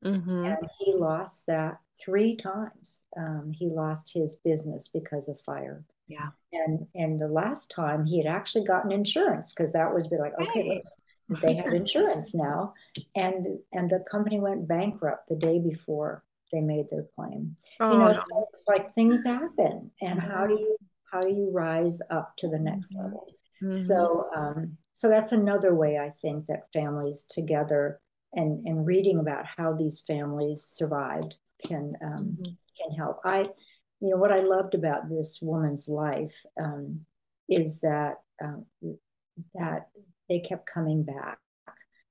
Mm-hmm. 0.05 0.45
And 0.45 0.59
he 0.81 0.93
lost 0.93 1.47
that 1.47 1.79
three 2.05 2.35
times. 2.37 3.05
Um, 3.17 3.53
he 3.55 3.69
lost 3.69 4.13
his 4.13 4.37
business 4.37 4.89
because 4.89 5.29
of 5.29 5.41
fire. 5.43 5.85
Yeah. 6.09 6.31
And 6.53 6.87
and 6.97 7.19
the 7.19 7.29
last 7.29 7.71
time 7.71 8.05
he 8.05 8.19
had 8.19 8.27
actually 8.27 8.65
gotten 8.65 8.91
insurance 8.91 9.55
because 9.55 9.73
that 9.73 9.93
would 9.95 10.11
be 10.11 10.17
like, 10.17 10.35
okay, 10.41 10.69
let's 10.75 10.95
they 11.41 11.55
had 11.55 11.73
insurance 11.73 12.35
now. 12.35 12.75
And 13.15 13.59
and 13.73 13.89
the 13.89 14.05
company 14.11 14.41
went 14.41 14.69
bankrupt 14.69 15.29
the 15.29 15.37
day 15.37 15.59
before 15.59 16.25
they 16.55 16.61
made 16.61 16.87
their 16.91 17.07
claim. 17.17 17.57
Oh, 17.81 17.93
you 17.93 17.99
know, 17.99 18.07
no. 18.07 18.13
so 18.13 18.49
it's 18.53 18.65
like 18.69 18.95
things 18.95 19.25
happen, 19.25 19.91
and 20.01 20.21
mm-hmm. 20.21 20.31
how 20.31 20.47
do 20.47 20.55
you 20.55 20.77
how 21.11 21.21
do 21.21 21.29
you 21.29 21.51
rise 21.53 22.01
up 22.11 22.37
to 22.39 22.49
the 22.49 22.59
next 22.59 22.95
mm-hmm. 22.95 23.05
level? 23.05 23.27
Mm-hmm. 23.63 23.75
So 23.75 24.29
um, 24.35 24.77
so 24.95 25.09
that's 25.09 25.33
another 25.33 25.75
way 25.75 25.99
I 25.99 26.11
think 26.23 26.47
that 26.47 26.73
families 26.73 27.27
together 27.29 28.01
and 28.33 28.65
and 28.67 28.87
reading 28.87 29.19
about 29.19 29.45
how 29.45 29.75
these 29.75 30.03
families 30.07 30.63
survived 30.65 31.35
can 31.67 31.95
um, 32.03 32.39
mm-hmm. 32.41 32.53
can 32.81 32.97
help. 32.97 33.21
I 33.25 33.41
you 34.01 34.11
know 34.11 34.17
what 34.17 34.33
I 34.33 34.41
loved 34.41 34.75
about 34.75 35.09
this 35.09 35.41
woman's 35.43 35.89
life 35.89 36.37
um, 36.63 37.01
is 37.49 37.81
that 37.81 38.15
um, 38.43 38.67
that 39.55 39.89
they 40.29 40.41
kept 40.41 40.67
coming 40.67 41.03
back 41.03 41.39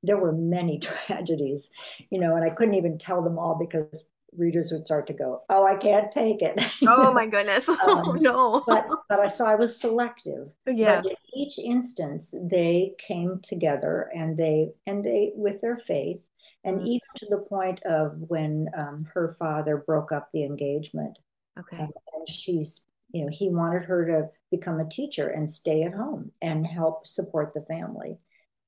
there 0.03 0.17
were 0.17 0.33
many 0.33 0.77
tragedies, 1.07 1.71
you 2.11 2.19
know, 2.19 2.35
and 2.35 2.45
I 2.45 2.53
couldn't 2.53 2.75
even 2.75 2.97
tell 2.97 3.23
them 3.23 3.39
all 3.39 3.57
because 3.57 4.09
readers 4.37 4.71
would 4.71 4.85
start 4.85 5.07
to 5.07 5.13
go, 5.13 5.43
"Oh, 5.49 5.65
I 5.65 5.75
can't 5.75 6.11
take 6.11 6.41
it." 6.41 6.59
Oh 6.87 7.13
my 7.13 7.25
goodness! 7.25 7.69
Oh 7.83 8.11
um, 8.11 8.21
no! 8.21 8.63
but 8.67 8.87
but 9.09 9.19
I 9.19 9.27
so 9.27 9.45
I 9.45 9.55
was 9.55 9.79
selective. 9.79 10.49
Yeah. 10.67 11.01
But 11.01 11.11
in 11.11 11.17
each 11.33 11.59
instance, 11.59 12.33
they 12.41 12.93
came 12.99 13.39
together 13.41 14.09
and 14.15 14.37
they 14.37 14.71
and 14.87 15.03
they 15.03 15.31
with 15.35 15.61
their 15.61 15.77
faith 15.77 16.25
and 16.63 16.77
mm-hmm. 16.77 16.87
even 16.87 17.07
to 17.15 17.25
the 17.29 17.37
point 17.37 17.81
of 17.83 18.15
when 18.27 18.69
um, 18.77 19.07
her 19.13 19.35
father 19.39 19.83
broke 19.85 20.11
up 20.11 20.29
the 20.31 20.43
engagement. 20.43 21.19
Okay. 21.59 21.77
Um, 21.77 21.91
and 22.13 22.29
she's, 22.29 22.85
you 23.11 23.23
know, 23.23 23.31
he 23.31 23.49
wanted 23.49 23.83
her 23.83 24.05
to 24.05 24.29
become 24.51 24.79
a 24.79 24.89
teacher 24.89 25.29
and 25.29 25.49
stay 25.49 25.83
at 25.83 25.93
home 25.93 26.31
and 26.41 26.65
help 26.65 27.05
support 27.05 27.53
the 27.53 27.61
family. 27.61 28.17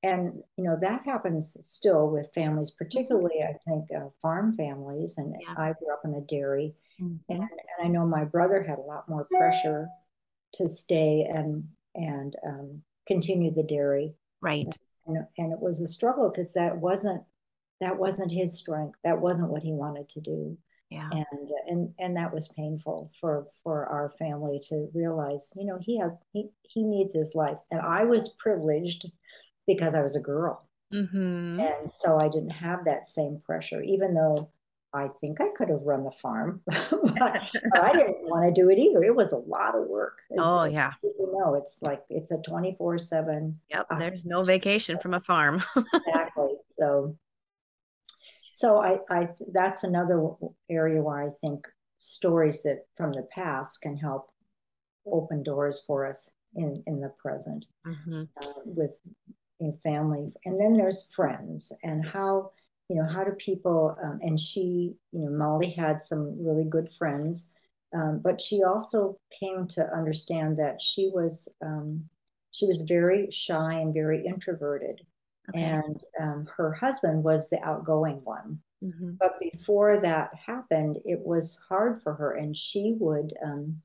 And, 0.06 0.44
you 0.56 0.64
know, 0.64 0.78
that 0.82 1.02
happens 1.04 1.58
still 1.62 2.10
with 2.10 2.30
families, 2.34 2.70
particularly, 2.70 3.42
I 3.42 3.58
think, 3.68 3.86
uh, 3.92 4.10
farm 4.22 4.56
families. 4.56 5.18
And 5.18 5.36
yeah. 5.42 5.56
I 5.58 5.74
grew 5.74 5.92
up 5.92 6.02
in 6.06 6.14
a 6.14 6.22
dairy. 6.22 6.76
Mm-hmm. 7.02 7.16
And, 7.34 7.42
and 7.42 7.50
I 7.84 7.88
know 7.88 8.06
my 8.06 8.24
brother 8.24 8.62
had 8.62 8.78
a 8.78 8.84
lot 8.84 9.10
more 9.10 9.28
pressure 9.32 9.88
to 10.54 10.68
stay 10.68 11.28
and, 11.28 11.64
and 11.96 12.36
um, 12.46 12.84
continue 13.08 13.52
the 13.52 13.64
dairy. 13.64 14.14
Right. 14.42 14.68
And, 15.08 15.26
and 15.40 15.52
it 15.52 15.60
was 15.60 15.82
a 15.82 15.88
struggle 15.88 16.30
because 16.30 16.54
that 16.54 16.78
wasn't 16.78 17.24
that 17.82 17.98
wasn't 17.98 18.32
his 18.32 18.58
strength. 18.58 18.98
That 19.04 19.20
wasn't 19.20 19.50
what 19.50 19.64
he 19.64 19.74
wanted 19.74 20.08
to 20.10 20.22
do. 20.22 20.58
Yeah. 20.90 21.10
And 21.12 21.50
and 21.68 21.94
and 22.00 22.18
that 22.18 22.34
was 22.34 22.48
painful 22.50 23.12
for 23.20 23.48
for 23.64 23.88
our 23.88 24.12
family 24.20 24.62
to 24.70 24.88
realize, 24.94 25.52
you 25.56 25.66
know, 25.66 25.80
he 25.82 26.00
has 26.00 26.12
he 26.32 26.50
he 26.62 26.84
needs 26.84 27.16
his 27.16 27.34
life. 27.34 27.58
And 27.72 27.82
I 27.82 28.04
was 28.04 28.30
privileged 28.30 29.06
because 29.68 29.96
I 29.96 30.02
was 30.02 30.16
a 30.16 30.22
girl. 30.22 30.68
Mm-hmm. 30.94 31.60
And 31.60 31.92
so 31.92 32.20
I 32.20 32.28
didn't 32.28 32.52
have 32.52 32.86
that 32.86 33.08
same 33.08 33.42
pressure, 33.46 33.82
even 33.82 34.14
though 34.14 34.50
I 34.94 35.10
think 35.20 35.42
I 35.42 35.50
could 35.56 35.70
have 35.70 35.82
run 35.82 36.06
the 36.06 36.12
farm, 36.12 36.62
but, 36.66 36.80
but, 37.18 37.84
I 37.84 37.92
didn't 37.92 38.18
want 38.22 38.56
to 38.56 38.62
do 38.62 38.70
it 38.70 38.78
either. 38.78 39.04
It 39.04 39.16
was 39.16 39.34
a 39.34 39.38
lot 39.38 39.76
of 39.76 39.88
work. 39.88 40.20
It's, 40.30 40.42
oh 40.42 40.64
yeah. 40.64 40.94
You 41.04 41.34
know, 41.38 41.56
it's 41.56 41.82
like 41.82 42.02
it's 42.10 42.32
a 42.32 42.38
24 42.38 43.00
seven. 43.00 43.60
Yep. 43.72 43.88
Uh, 43.90 44.00
there's 44.00 44.26
no 44.26 44.44
vacation 44.44 44.98
from 45.00 45.14
a 45.14 45.22
farm. 45.22 45.64
exactly. 45.76 46.50
So 46.78 47.18
so 48.54 48.84
I, 48.84 49.00
I 49.10 49.30
that's 49.54 49.86
another 49.86 50.30
area 50.70 51.02
where 51.02 51.24
I 51.24 51.30
think 51.40 51.66
stories 52.00 52.64
that 52.64 52.86
from 52.98 53.14
the 53.14 53.26
past 53.34 53.82
can 53.82 53.96
help 53.96 54.30
open 55.06 55.42
doors 55.42 55.82
for 55.88 56.06
us 56.06 56.32
in 56.54 56.84
in 56.86 57.00
the 57.00 57.14
present 57.18 57.68
mm-hmm. 57.88 58.24
uh, 58.42 58.54
with 58.66 59.00
family, 59.84 60.32
and 60.46 60.60
then 60.60 60.74
there's 60.74 61.08
friends 61.12 61.72
and 61.84 62.06
how 62.06 62.52
you 62.90 62.96
know 62.96 63.08
how 63.08 63.24
do 63.24 63.32
people 63.32 63.98
um, 64.04 64.20
and 64.22 64.40
she 64.40 64.96
you 65.12 65.20
know 65.20 65.32
Molly 65.32 65.72
had 65.72 66.02
some 66.02 66.36
really 66.44 66.66
good 66.66 66.90
friends. 66.98 67.52
Um, 67.96 68.20
but 68.22 68.42
she 68.42 68.64
also 68.64 69.18
came 69.40 69.68
to 69.70 69.94
understand 69.94 70.58
that 70.60 70.82
she 70.82 71.10
was 71.14 71.48
um, 71.62 72.04
she 72.52 72.66
was 72.66 72.82
very 72.82 73.30
shy 73.32 73.76
and 73.76 73.94
very 73.94 74.26
introverted 74.26 75.02
Okay. 75.50 75.62
And 75.62 76.02
um, 76.22 76.48
her 76.56 76.74
husband 76.74 77.24
was 77.24 77.50
the 77.50 77.62
outgoing 77.64 78.22
one. 78.24 78.60
Mm-hmm. 78.84 79.12
But 79.20 79.40
before 79.40 80.00
that 80.02 80.32
happened, 80.34 80.98
it 81.06 81.20
was 81.20 81.60
hard 81.70 82.02
for 82.02 82.14
her, 82.14 82.34
and 82.34 82.56
she 82.56 82.96
would 83.00 83.34
um, 83.44 83.82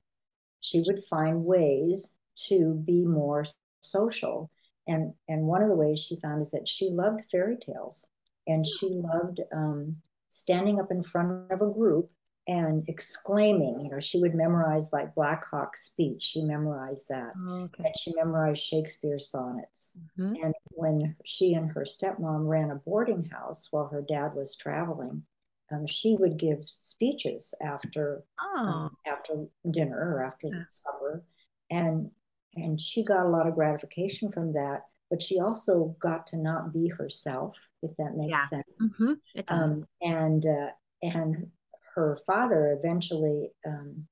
she 0.61 0.83
would 0.87 1.03
find 1.05 1.45
ways 1.45 2.17
to 2.49 2.75
be 2.75 3.05
more 3.05 3.45
social. 3.83 4.51
And 4.91 5.15
and 5.29 5.47
one 5.47 5.63
of 5.63 5.69
the 5.69 5.77
ways 5.77 6.01
she 6.01 6.19
found 6.21 6.43
is 6.43 6.51
that 6.51 6.67
she 6.67 6.91
loved 6.91 7.23
fairy 7.31 7.57
tales, 7.57 8.07
and 8.47 8.67
she 8.67 8.89
loved 8.89 9.41
um, 9.55 9.97
standing 10.29 10.81
up 10.81 10.91
in 10.91 11.03
front 11.03 11.51
of 11.53 11.63
a 11.63 11.71
group 11.71 12.11
and 12.49 12.83
exclaiming. 12.89 13.81
You 13.81 13.91
know, 13.91 14.01
she 14.01 14.19
would 14.19 14.35
memorize 14.35 14.93
like 14.93 15.15
Black 15.15 15.45
Hawk 15.49 15.77
speech. 15.77 16.23
She 16.23 16.43
memorized 16.43 17.09
that. 17.09 17.33
Oh, 17.39 17.63
okay. 17.65 17.85
And 17.85 17.95
she 17.97 18.13
memorized 18.17 18.63
Shakespeare's 18.63 19.31
sonnets. 19.31 19.93
Mm-hmm. 20.19 20.45
And 20.45 20.55
when 20.71 21.15
she 21.25 21.55
and 21.55 21.71
her 21.71 21.83
stepmom 21.83 22.49
ran 22.49 22.73
a 22.73 22.77
boarding 22.77 23.25
house 23.27 23.69
while 23.71 23.87
her 23.87 24.03
dad 24.03 24.35
was 24.35 24.57
traveling, 24.57 25.23
um, 25.71 25.87
she 25.87 26.17
would 26.17 26.37
give 26.37 26.65
speeches 26.67 27.55
after 27.63 28.25
oh. 28.41 28.59
um, 28.59 28.97
after 29.07 29.47
dinner 29.71 30.17
or 30.17 30.25
after 30.25 30.49
yeah. 30.49 30.65
supper, 30.73 31.23
and 31.71 32.11
and 32.55 32.81
she 32.81 33.05
got 33.05 33.27
a 33.27 33.29
lot 33.29 33.47
of 33.47 33.55
gratification 33.55 34.31
from 34.31 34.53
that. 34.55 34.83
But 35.11 35.23
she 35.23 35.41
also 35.41 35.97
got 36.01 36.27
to 36.29 36.37
not 36.37 36.73
be 36.73 36.89
herself, 36.89 37.57
if 37.83 37.91
that 37.97 38.17
makes 38.17 38.31
yeah. 38.31 38.47
sense. 38.47 38.81
Mm-hmm. 38.81 39.13
Um, 39.49 39.87
and 40.03 40.47
uh, 40.47 40.69
and 41.03 41.49
her 41.95 42.19
father 42.27 42.79
eventually 42.79 43.51
um, 43.67 44.07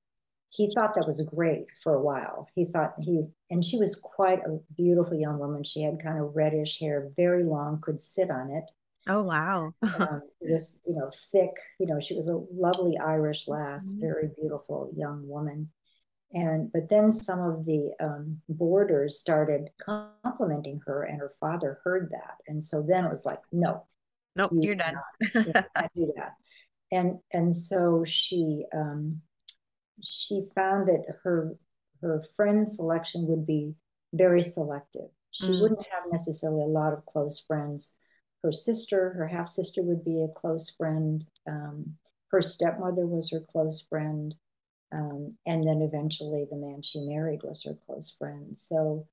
he 0.49 0.71
thought 0.73 0.95
that 0.95 1.07
was 1.07 1.21
great 1.21 1.65
for 1.83 1.93
a 1.95 2.01
while. 2.01 2.47
He 2.55 2.65
thought 2.65 2.95
he 2.99 3.23
and 3.49 3.63
she 3.63 3.77
was 3.77 3.95
quite 3.95 4.39
a 4.39 4.59
beautiful 4.75 5.17
young 5.17 5.39
woman. 5.39 5.63
She 5.63 5.83
had 5.83 6.03
kind 6.03 6.19
of 6.19 6.35
reddish 6.35 6.79
hair, 6.79 7.09
very 7.15 7.43
long, 7.43 7.79
could 7.81 8.01
sit 8.01 8.29
on 8.31 8.51
it. 8.51 8.63
Oh 9.07 9.23
wow! 9.23 9.73
um, 9.81 10.21
this 10.41 10.79
you 10.85 10.95
know 10.95 11.11
thick. 11.31 11.51
You 11.79 11.87
know 11.87 11.99
she 11.99 12.15
was 12.15 12.27
a 12.27 12.41
lovely 12.51 12.97
Irish 12.97 13.47
lass, 13.47 13.85
mm-hmm. 13.85 14.01
very 14.01 14.29
beautiful 14.35 14.91
young 14.95 15.27
woman. 15.27 15.69
And 16.31 16.71
but 16.71 16.89
then 16.89 17.11
some 17.11 17.41
of 17.41 17.65
the 17.65 17.91
um, 17.99 18.39
boarders 18.47 19.19
started 19.19 19.69
complimenting 19.81 20.79
her, 20.85 21.03
and 21.03 21.19
her 21.19 21.33
father 21.39 21.79
heard 21.83 22.09
that, 22.11 22.35
and 22.47 22.63
so 22.63 22.83
then 22.87 23.05
it 23.05 23.09
was 23.09 23.25
like, 23.25 23.39
no, 23.51 23.87
nope, 24.35 24.51
you 24.53 24.73
are 24.73 24.75
done. 24.75 24.95
do 25.95 26.13
that 26.15 26.33
and 26.91 27.19
and 27.31 27.53
so 27.53 28.03
she 28.05 28.65
um, 28.73 29.21
she 30.01 30.45
found 30.55 30.87
that 30.87 31.03
her 31.23 31.55
her 32.01 32.23
friend 32.35 32.67
selection 32.67 33.27
would 33.27 33.45
be 33.45 33.73
very 34.13 34.41
selective. 34.41 35.09
She 35.31 35.47
mm. 35.47 35.61
wouldn't 35.61 35.85
have 35.91 36.11
necessarily 36.11 36.63
a 36.63 36.65
lot 36.65 36.93
of 36.93 37.05
close 37.05 37.39
friends. 37.39 37.95
Her 38.41 38.51
sister, 38.51 39.13
her 39.13 39.27
half 39.27 39.49
sister, 39.49 39.83
would 39.83 40.03
be 40.05 40.23
a 40.23 40.33
close 40.33 40.69
friend. 40.69 41.25
Um, 41.47 41.95
her 42.31 42.41
stepmother 42.41 43.05
was 43.05 43.29
her 43.31 43.41
close 43.41 43.81
friend, 43.81 44.33
um, 44.91 45.29
and 45.45 45.65
then 45.65 45.81
eventually 45.81 46.45
the 46.49 46.57
man 46.57 46.81
she 46.81 46.99
married 47.01 47.41
was 47.43 47.63
her 47.63 47.77
close 47.85 48.15
friend. 48.17 48.57
So 48.57 49.07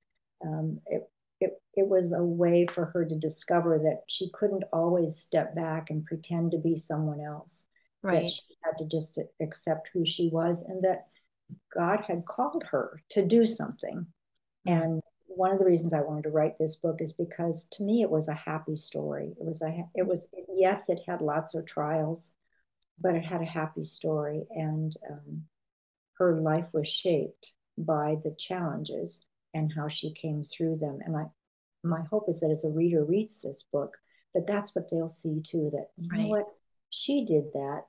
um, 0.45 0.79
it, 0.87 1.09
it 1.39 1.61
it 1.75 1.87
was 1.87 2.13
a 2.13 2.23
way 2.23 2.65
for 2.71 2.85
her 2.85 3.05
to 3.05 3.15
discover 3.15 3.79
that 3.79 4.01
she 4.07 4.29
couldn't 4.33 4.63
always 4.73 5.17
step 5.17 5.55
back 5.55 5.89
and 5.89 6.05
pretend 6.05 6.51
to 6.51 6.57
be 6.57 6.75
someone 6.75 7.21
else. 7.21 7.65
Right. 8.01 8.23
That 8.23 8.31
she 8.31 8.41
had 8.63 8.77
to 8.77 8.85
just 8.85 9.19
accept 9.41 9.89
who 9.93 10.05
she 10.05 10.29
was 10.31 10.63
and 10.63 10.83
that 10.83 11.07
God 11.73 12.01
had 12.07 12.25
called 12.25 12.63
her 12.71 13.01
to 13.09 13.25
do 13.25 13.45
something. 13.45 14.07
Mm-hmm. 14.67 14.81
And 14.81 15.01
one 15.27 15.51
of 15.51 15.59
the 15.59 15.65
reasons 15.65 15.93
I 15.93 16.01
wanted 16.01 16.23
to 16.23 16.29
write 16.29 16.57
this 16.57 16.77
book 16.77 16.97
is 16.99 17.13
because 17.13 17.67
to 17.73 17.83
me 17.83 18.01
it 18.01 18.09
was 18.09 18.27
a 18.27 18.33
happy 18.33 18.75
story. 18.75 19.35
It 19.39 19.45
was 19.45 19.61
a 19.61 19.85
it 19.93 20.05
was 20.05 20.27
yes, 20.55 20.89
it 20.89 20.99
had 21.07 21.21
lots 21.21 21.53
of 21.53 21.65
trials, 21.65 22.33
but 22.99 23.15
it 23.15 23.23
had 23.23 23.41
a 23.41 23.45
happy 23.45 23.83
story, 23.83 24.45
and 24.49 24.95
um, 25.09 25.43
her 26.17 26.37
life 26.37 26.67
was 26.73 26.87
shaped 26.87 27.53
by 27.77 28.17
the 28.23 28.35
challenges 28.37 29.25
and 29.53 29.71
how 29.73 29.87
she 29.87 30.13
came 30.13 30.43
through 30.43 30.77
them. 30.77 30.99
And 31.05 31.15
I, 31.15 31.25
my 31.83 32.01
hope 32.09 32.25
is 32.27 32.41
that 32.41 32.51
as 32.51 32.65
a 32.65 32.69
reader 32.69 33.03
reads 33.03 33.41
this 33.41 33.63
book, 33.71 33.95
that 34.33 34.47
that's 34.47 34.75
what 34.75 34.89
they'll 34.89 35.07
see 35.07 35.41
too. 35.41 35.69
That 35.73 35.89
you 35.97 36.09
right. 36.11 36.21
know 36.21 36.27
what 36.27 36.47
she 36.89 37.25
did 37.25 37.45
that. 37.53 37.83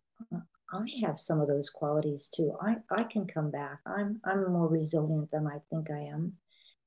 I 0.71 0.85
have 1.07 1.19
some 1.19 1.41
of 1.41 1.49
those 1.49 1.71
qualities 1.71 2.29
too. 2.35 2.55
I, 2.61 2.77
I 2.91 3.05
can 3.05 3.27
come 3.27 3.51
back. 3.51 3.79
I'm 3.87 4.21
I'm 4.25 4.53
more 4.53 4.69
resilient 4.69 5.31
than 5.31 5.47
I 5.47 5.59
think 5.71 5.91
I 5.91 6.01
am. 6.01 6.35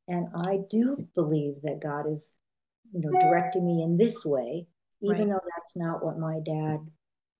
And 0.07 0.27
I 0.35 0.59
do 0.69 1.07
believe 1.15 1.55
that 1.63 1.81
God 1.81 2.11
is, 2.11 2.37
you 2.93 3.01
know, 3.01 3.17
directing 3.19 3.65
me 3.65 3.83
in 3.83 3.97
this 3.97 4.25
way, 4.25 4.67
even 5.01 5.17
right. 5.17 5.29
though 5.29 5.47
that's 5.55 5.75
not 5.75 6.03
what 6.03 6.19
my 6.19 6.39
dad, 6.45 6.79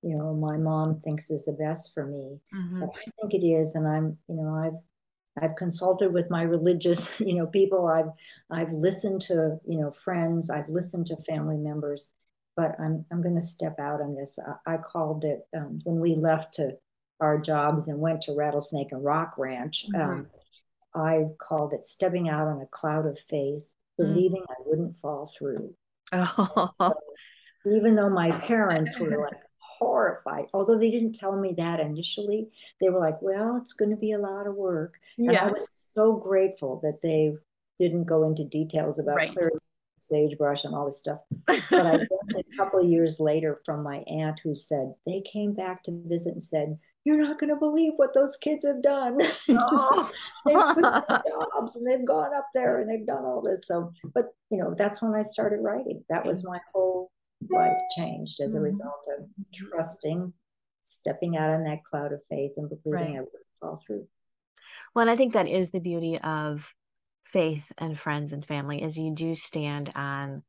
you 0.02 0.18
know, 0.18 0.34
my 0.34 0.58
mom 0.58 1.00
thinks 1.02 1.30
is 1.30 1.46
the 1.46 1.52
best 1.54 1.94
for 1.94 2.06
me. 2.06 2.40
Mm-hmm. 2.56 2.80
But 2.80 2.90
I 2.90 3.12
think 3.20 3.34
it 3.34 3.46
is. 3.46 3.76
And 3.76 3.88
I'm, 3.88 4.18
you 4.28 4.36
know, 4.36 4.56
I've 4.56 4.80
I've 5.42 5.56
consulted 5.56 6.12
with 6.12 6.30
my 6.30 6.42
religious, 6.44 7.14
you 7.20 7.36
know, 7.36 7.48
people. 7.48 7.88
I've 7.88 8.12
I've 8.50 8.74
listened 8.74 9.22
to, 9.24 9.58
you 9.68 9.80
know, 9.80 9.92
friends. 9.92 10.50
I've 10.50 10.70
listened 10.70 11.08
to 11.08 11.18
family 11.28 11.58
members, 11.58 12.12
but 12.56 12.76
I'm 12.80 13.06
I'm 13.12 13.22
going 13.22 13.36
to 13.36 13.42
step 13.42 13.80
out 13.80 14.02
on 14.02 14.16
this. 14.16 14.40
I, 14.66 14.74
I 14.74 14.78
called 14.78 15.24
it 15.24 15.48
um, 15.56 15.80
when 15.84 16.00
we 16.00 16.16
left 16.16 16.56
to 16.56 16.78
our 17.20 17.40
jobs 17.40 17.88
and 17.88 18.00
went 18.00 18.22
to 18.24 18.34
Rattlesnake 18.34 18.92
and 18.92 19.04
Rock 19.04 19.36
Ranch. 19.38 19.86
Mm-hmm. 19.94 20.10
Um, 20.10 20.28
I 20.94 21.26
called 21.38 21.74
it 21.74 21.86
stepping 21.86 22.28
out 22.28 22.48
on 22.48 22.62
a 22.62 22.66
cloud 22.66 23.06
of 23.06 23.18
faith, 23.30 23.74
mm-hmm. 24.00 24.12
believing 24.12 24.44
I 24.50 24.56
wouldn't 24.66 24.98
fall 24.98 25.32
through. 25.38 25.74
Oh. 26.12 26.68
So, 26.78 26.92
even 27.72 27.96
though 27.96 28.10
my 28.10 28.32
parents 28.32 28.98
were 29.00 29.18
like 29.32 29.40
horrified, 29.62 30.46
although 30.54 30.78
they 30.78 30.92
didn't 30.92 31.14
tell 31.14 31.36
me 31.36 31.54
that 31.58 31.80
initially, 31.80 32.50
they 32.80 32.90
were 32.90 33.00
like, 33.00 33.22
"Well, 33.22 33.58
it's 33.58 33.74
going 33.74 33.92
to 33.92 33.98
be 33.98 34.12
a 34.12 34.20
lot 34.20 34.48
of 34.48 34.56
work." 34.56 35.00
And 35.18 35.32
yeah. 35.32 35.46
I 35.46 35.52
was 35.52 35.70
so 35.86 36.14
grateful 36.14 36.80
that 36.84 37.02
they 37.02 37.34
didn't 37.80 38.06
go 38.06 38.24
into 38.24 38.44
details 38.44 39.00
about 39.00 39.16
right. 39.16 39.32
clearing 39.32 39.58
sagebrush 39.98 40.66
and 40.66 40.74
all 40.74 40.86
this 40.86 41.00
stuff. 41.00 41.20
But 41.48 41.62
I 41.72 41.76
learned 41.76 42.08
a 42.38 42.58
couple 42.58 42.80
of 42.80 42.90
years 42.90 43.20
later 43.20 43.62
from 43.66 43.84
my 43.84 43.98
aunt 44.08 44.40
who 44.44 44.56
said 44.56 44.94
they 45.06 45.22
came 45.32 45.54
back 45.54 45.84
to 45.84 46.04
visit 46.08 46.34
and 46.34 46.44
said, 46.44 46.78
"You're 47.04 47.22
not 47.22 47.40
going 47.40 47.52
to 47.52 47.56
believe 47.56 47.94
what 47.96 48.14
those 48.14 48.38
kids 48.38 48.66
have 48.66 48.82
done. 48.82 49.20
Oh. 49.50 50.10
they've 50.46 50.56
jobs 51.56 51.76
and 51.76 51.86
they've 51.86 52.06
gone 52.06 52.34
up 52.36 52.48
there 52.54 52.82
and 52.82 52.90
they've 52.90 53.06
done 53.06 53.26
all 53.26 53.42
this." 53.42 53.62
So, 53.66 53.92
but 54.14 54.30
you 54.50 54.58
know, 54.58 54.74
that's 54.78 55.02
when 55.02 55.14
I 55.14 55.22
started 55.22 55.62
writing. 55.62 56.04
That 56.10 56.26
was 56.26 56.44
mm. 56.44 56.50
my 56.50 56.60
whole 56.74 57.12
life 57.50 57.78
changed 57.96 58.42
as 58.42 58.54
a 58.54 58.58
mm-hmm. 58.58 58.66
result 58.66 59.02
of 59.18 59.26
trusting, 59.54 60.34
stepping 60.82 61.38
out 61.38 61.50
on 61.50 61.64
that 61.64 61.84
cloud 61.84 62.14
of 62.14 62.22
faith 62.30 62.52
and 62.58 62.70
believing 62.70 63.16
right. 63.16 63.22
it 63.22 63.30
would 63.32 63.42
fall 63.60 63.82
through. 63.86 64.08
Well, 64.94 65.04
and 65.04 65.12
I 65.12 65.16
think 65.16 65.34
that 65.34 65.48
is 65.48 65.72
the 65.72 65.80
beauty 65.80 66.18
of 66.20 66.74
faith 67.26 67.72
and 67.78 67.98
friends 67.98 68.34
and 68.34 68.46
family 68.46 68.82
is 68.82 68.98
you 68.98 69.14
do 69.14 69.36
stand 69.36 69.90
on 69.96 70.44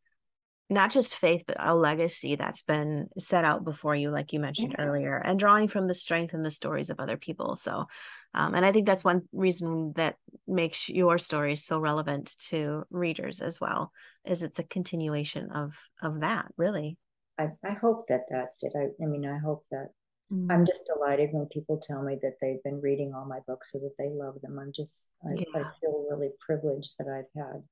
not 0.72 0.90
just 0.90 1.16
faith 1.16 1.44
but 1.46 1.56
a 1.58 1.74
legacy 1.74 2.34
that's 2.34 2.62
been 2.62 3.08
set 3.18 3.44
out 3.44 3.64
before 3.64 3.94
you 3.94 4.10
like 4.10 4.32
you 4.32 4.40
mentioned 4.40 4.74
yeah. 4.78 4.84
earlier 4.84 5.16
and 5.16 5.38
drawing 5.38 5.68
from 5.68 5.86
the 5.86 5.94
strength 5.94 6.34
and 6.34 6.44
the 6.44 6.50
stories 6.50 6.90
of 6.90 6.98
other 6.98 7.16
people 7.16 7.54
so 7.56 7.86
um, 8.34 8.54
and 8.54 8.64
i 8.64 8.72
think 8.72 8.86
that's 8.86 9.04
one 9.04 9.22
reason 9.32 9.92
that 9.96 10.16
makes 10.46 10.88
your 10.88 11.18
story 11.18 11.54
so 11.56 11.78
relevant 11.78 12.36
to 12.38 12.84
readers 12.90 13.40
as 13.40 13.60
well 13.60 13.92
is 14.24 14.42
it's 14.42 14.58
a 14.58 14.64
continuation 14.64 15.50
of 15.50 15.74
of 16.02 16.20
that 16.20 16.46
really 16.56 16.96
i, 17.38 17.48
I 17.64 17.72
hope 17.72 18.06
that 18.08 18.26
that's 18.30 18.62
it 18.62 18.72
I, 18.76 18.88
I 19.02 19.06
mean 19.06 19.26
i 19.26 19.38
hope 19.38 19.64
that 19.70 19.90
mm-hmm. 20.32 20.50
i'm 20.50 20.66
just 20.66 20.86
delighted 20.92 21.30
when 21.32 21.46
people 21.46 21.78
tell 21.78 22.02
me 22.02 22.18
that 22.22 22.36
they've 22.40 22.62
been 22.62 22.80
reading 22.80 23.12
all 23.14 23.26
my 23.26 23.40
books 23.46 23.74
or 23.74 23.80
that 23.80 23.96
they 23.98 24.08
love 24.10 24.40
them 24.42 24.58
i'm 24.58 24.72
just 24.74 25.12
i, 25.24 25.34
yeah. 25.34 25.60
I 25.60 25.80
feel 25.80 26.06
really 26.10 26.30
privileged 26.40 26.94
that 26.98 27.08
i've 27.08 27.42
had 27.42 27.62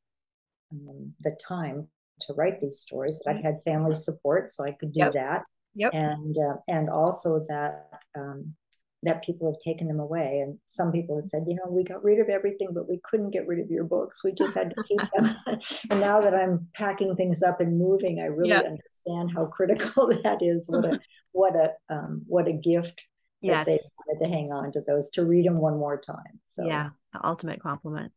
um, 0.72 1.12
the 1.20 1.36
time 1.46 1.88
to 2.26 2.34
write 2.34 2.60
these 2.60 2.80
stories 2.80 3.20
that 3.24 3.36
I 3.36 3.40
had 3.40 3.62
family 3.64 3.94
support, 3.94 4.50
so 4.50 4.64
I 4.64 4.72
could 4.72 4.92
do 4.92 5.00
yep. 5.00 5.12
that. 5.12 5.42
Yep. 5.74 5.94
And 5.94 6.36
uh, 6.36 6.56
and 6.68 6.90
also 6.90 7.44
that 7.48 7.88
um, 8.16 8.54
that 9.02 9.24
people 9.24 9.50
have 9.50 9.60
taken 9.60 9.88
them 9.88 10.00
away. 10.00 10.40
And 10.44 10.58
some 10.66 10.92
people 10.92 11.16
have 11.16 11.24
said, 11.24 11.44
you 11.46 11.54
know, 11.54 11.70
we 11.70 11.84
got 11.84 12.04
rid 12.04 12.20
of 12.20 12.28
everything, 12.28 12.68
but 12.72 12.88
we 12.88 13.00
couldn't 13.02 13.30
get 13.30 13.46
rid 13.46 13.58
of 13.60 13.70
your 13.70 13.84
books. 13.84 14.22
We 14.22 14.32
just 14.32 14.54
had 14.54 14.74
to 14.74 14.82
keep 14.88 15.00
them. 15.16 15.36
and 15.90 16.00
now 16.00 16.20
that 16.20 16.34
I'm 16.34 16.68
packing 16.74 17.16
things 17.16 17.42
up 17.42 17.60
and 17.60 17.78
moving, 17.78 18.20
I 18.20 18.26
really 18.26 18.50
yep. 18.50 18.66
understand 18.66 19.32
how 19.34 19.46
critical 19.46 20.08
that 20.22 20.42
is. 20.42 20.68
What 20.68 20.84
a 20.84 21.00
what 21.32 21.54
a 21.56 21.72
um, 21.88 22.22
what 22.26 22.48
a 22.48 22.52
gift 22.52 23.00
yes. 23.40 23.66
they 23.66 23.78
wanted 24.06 24.24
to 24.24 24.30
hang 24.30 24.52
on 24.52 24.72
to 24.72 24.80
those 24.80 25.10
to 25.10 25.24
read 25.24 25.46
them 25.46 25.58
one 25.58 25.78
more 25.78 25.98
time. 25.98 26.40
So 26.44 26.66
yeah, 26.66 26.90
the 27.12 27.26
ultimate 27.26 27.62
compliment. 27.62 28.12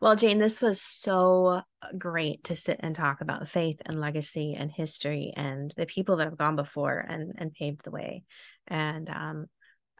Well, 0.00 0.16
Jane, 0.16 0.38
this 0.38 0.60
was 0.60 0.80
so 0.80 1.62
great 1.98 2.44
to 2.44 2.56
sit 2.56 2.78
and 2.80 2.94
talk 2.94 3.20
about 3.20 3.48
faith 3.48 3.80
and 3.84 4.00
legacy 4.00 4.54
and 4.54 4.70
history 4.70 5.32
and 5.36 5.72
the 5.76 5.86
people 5.86 6.16
that 6.16 6.24
have 6.24 6.38
gone 6.38 6.56
before 6.56 6.98
and 6.98 7.34
and 7.38 7.52
paved 7.52 7.84
the 7.84 7.90
way. 7.90 8.24
And 8.66 9.08
um, 9.08 9.46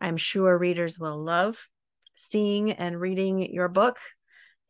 I'm 0.00 0.16
sure 0.16 0.56
readers 0.56 0.98
will 0.98 1.22
love 1.22 1.56
seeing 2.14 2.72
and 2.72 3.00
reading 3.00 3.52
your 3.52 3.68
book. 3.68 3.98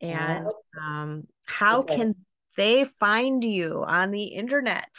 And 0.01 0.49
um, 0.81 1.25
how 1.45 1.81
okay. 1.81 1.97
can 1.97 2.17
they 2.57 2.87
find 2.99 3.45
you 3.45 3.85
on 3.87 4.11
the 4.11 4.25
internet? 4.25 4.91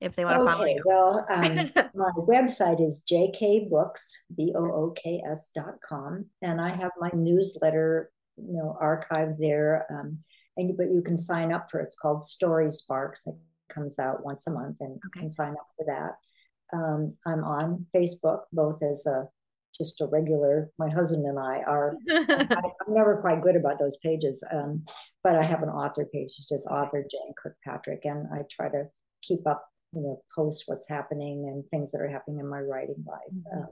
If 0.00 0.16
they 0.16 0.24
want 0.24 0.36
to 0.36 0.42
okay, 0.42 0.52
follow 0.52 0.64
you. 0.64 0.82
Well, 0.84 1.26
um, 1.30 1.70
my 1.94 2.10
website 2.16 2.84
is 2.84 3.04
jkbooks, 3.10 4.00
B-O-O-K-S 4.36 5.50
dot 5.54 5.80
com. 5.86 6.26
And 6.42 6.60
I 6.60 6.70
have 6.70 6.92
my 6.98 7.10
newsletter, 7.14 8.10
you 8.36 8.54
know, 8.54 8.76
archived 8.82 9.38
there. 9.38 9.86
Um, 9.90 10.18
and 10.56 10.76
but 10.76 10.90
you 10.90 11.02
can 11.02 11.16
sign 11.16 11.52
up 11.52 11.70
for 11.70 11.80
it. 11.80 11.84
It's 11.84 11.96
called 11.96 12.22
Story 12.22 12.72
Sparks. 12.72 13.26
It 13.26 13.34
comes 13.68 13.98
out 13.98 14.24
once 14.24 14.46
a 14.46 14.50
month 14.50 14.76
and 14.80 14.92
okay. 14.92 15.00
you 15.14 15.20
can 15.20 15.30
sign 15.30 15.52
up 15.52 15.68
for 15.76 15.84
that. 15.86 16.76
Um, 16.76 17.10
I'm 17.26 17.44
on 17.44 17.86
Facebook, 17.94 18.42
both 18.52 18.82
as 18.82 19.06
a 19.06 19.28
just 19.76 20.00
a 20.00 20.06
regular. 20.06 20.70
My 20.78 20.88
husband 20.88 21.26
and 21.26 21.38
I 21.38 21.62
are. 21.66 21.94
I, 22.10 22.46
am 22.50 22.68
never 22.94 23.20
quite 23.20 23.42
good 23.42 23.56
about 23.56 23.78
those 23.78 23.96
pages, 23.98 24.44
um, 24.52 24.84
but 25.22 25.36
I 25.36 25.42
have 25.42 25.62
an 25.62 25.68
author 25.68 26.06
page. 26.12 26.26
It's 26.26 26.48
just 26.48 26.66
author 26.66 27.04
Jane 27.08 27.34
Kirkpatrick, 27.40 28.04
and 28.04 28.26
I 28.32 28.42
try 28.50 28.68
to 28.68 28.84
keep 29.22 29.46
up 29.46 29.69
you 29.92 30.00
know 30.02 30.22
post 30.34 30.64
what's 30.66 30.88
happening 30.88 31.46
and 31.48 31.64
things 31.70 31.92
that 31.92 32.00
are 32.00 32.08
happening 32.08 32.40
in 32.40 32.48
my 32.48 32.60
writing 32.60 33.04
life 33.06 33.20
mm-hmm. 33.34 33.58
um, 33.58 33.68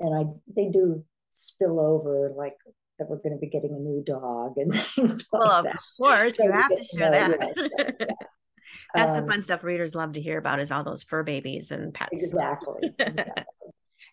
and 0.00 0.14
i 0.14 0.52
they 0.54 0.68
do 0.68 1.04
spill 1.30 1.80
over 1.80 2.32
like 2.36 2.56
that 2.98 3.08
we're 3.08 3.16
going 3.16 3.32
to 3.32 3.38
be 3.38 3.48
getting 3.48 3.72
a 3.72 3.78
new 3.78 4.02
dog 4.04 4.54
and 4.56 4.74
things 4.94 5.24
well 5.32 5.42
like 5.42 5.58
of 5.58 5.64
that. 5.64 5.78
course 5.96 6.36
so 6.36 6.44
you 6.44 6.52
have 6.52 6.74
to 6.74 6.84
share 6.84 7.10
that 7.10 7.54
yeah. 7.56 8.06
that's 8.94 9.10
um, 9.10 9.20
the 9.20 9.30
fun 9.30 9.40
stuff 9.40 9.64
readers 9.64 9.94
love 9.94 10.12
to 10.12 10.20
hear 10.20 10.38
about 10.38 10.60
is 10.60 10.70
all 10.70 10.84
those 10.84 11.02
fur 11.02 11.22
babies 11.22 11.70
and 11.70 11.94
pets 11.94 12.10
exactly, 12.12 12.92
exactly. 12.98 13.44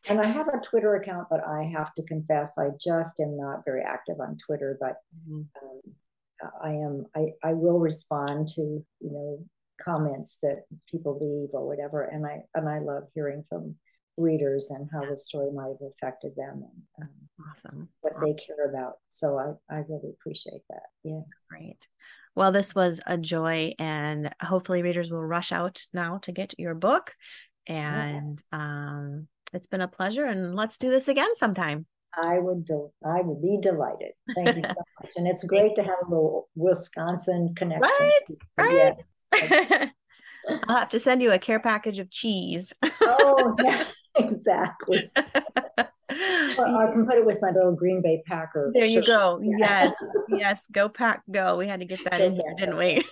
and 0.08 0.20
i 0.20 0.26
have 0.26 0.48
a 0.48 0.60
twitter 0.60 0.96
account 0.96 1.28
but 1.30 1.46
i 1.48 1.64
have 1.64 1.94
to 1.96 2.04
confess 2.04 2.58
i 2.58 2.70
just 2.80 3.20
am 3.20 3.38
not 3.38 3.64
very 3.66 3.82
active 3.82 4.20
on 4.20 4.38
twitter 4.46 4.78
but 4.80 4.98
mm-hmm. 5.28 5.42
um, 5.66 5.80
I 6.62 6.72
am 6.72 7.06
I, 7.16 7.28
I 7.44 7.54
will 7.54 7.80
respond 7.80 8.50
to 8.50 8.62
you 8.62 8.86
know 9.02 9.46
comments 9.86 10.40
that 10.42 10.64
people 10.90 11.18
leave 11.22 11.50
or 11.54 11.68
whatever. 11.68 12.04
And 12.04 12.26
I 12.26 12.42
and 12.54 12.68
I 12.68 12.80
love 12.80 13.04
hearing 13.14 13.44
from 13.50 13.76
readers 14.18 14.70
and 14.72 14.90
how 14.92 15.10
the 15.10 15.18
story 15.18 15.52
might 15.52 15.68
have 15.68 15.92
affected 15.92 16.32
them 16.38 16.64
and 16.98 17.10
um, 17.10 17.50
awesome 17.52 17.90
what 18.02 18.14
awesome. 18.16 18.26
they 18.26 18.34
care 18.34 18.70
about. 18.70 18.94
So 19.10 19.38
I 19.38 19.76
I 19.76 19.84
really 19.90 20.12
appreciate 20.12 20.62
that. 20.70 20.84
Yeah, 21.04 21.22
great. 21.50 21.88
Well, 22.36 22.52
this 22.52 22.76
was 22.76 23.00
a 23.06 23.18
joy, 23.18 23.74
and 23.80 24.34
hopefully, 24.42 24.82
readers 24.82 25.10
will 25.10 25.24
rush 25.24 25.54
out 25.54 25.82
now 25.94 26.18
to 26.24 26.34
get 26.34 26.60
your 26.60 26.76
book. 26.76 27.14
And 27.66 28.42
yeah. 28.52 28.60
um, 28.60 29.28
it's 29.54 29.68
been 29.68 29.82
a 29.82 29.88
pleasure, 29.88 30.26
and 30.26 30.54
let's 30.54 30.78
do 30.78 30.90
this 30.90 31.08
again 31.08 31.34
sometime. 31.36 31.86
I 32.22 32.40
would 32.40 32.66
do, 32.66 32.92
I 33.06 33.22
would 33.22 33.42
be 33.42 33.58
delighted. 33.62 34.12
Thank 34.36 34.58
you 34.58 34.64
so 34.64 34.70
much. 35.02 35.12
And 35.16 35.28
it's 35.28 35.44
great 35.44 35.76
to 35.76 35.84
have 35.84 35.98
a 36.06 36.10
little 36.10 36.50
Wisconsin 36.56 37.54
connection. 37.56 37.82
Right, 37.82 38.12
right. 38.58 38.96
I'll 40.68 40.78
have 40.78 40.90
to 40.90 41.00
send 41.00 41.22
you 41.22 41.32
a 41.32 41.40
care 41.40 41.60
package 41.60 42.00
of 42.00 42.10
cheese. 42.12 42.74
oh, 43.02 43.56
yeah, 43.64 43.84
exactly. 44.16 45.10
well, 45.16 46.78
I 46.78 46.92
can 46.92 47.06
put 47.06 47.18
it 47.18 47.26
with 47.26 47.40
my 47.42 47.50
little 47.50 47.74
Green 47.74 48.02
Bay 48.02 48.22
Packer. 48.28 48.72
There 48.74 48.86
you 48.86 49.06
go. 49.06 49.40
Yes, 49.42 49.94
yes. 50.30 50.62
Go 50.72 50.88
pack, 50.90 51.24
go. 51.32 51.58
We 51.58 51.68
had 51.68 51.80
to 51.80 51.86
get 51.86 52.04
that 52.10 52.22
in 52.22 52.36
here, 52.36 52.54
didn't 52.58 52.78
we? 52.78 53.04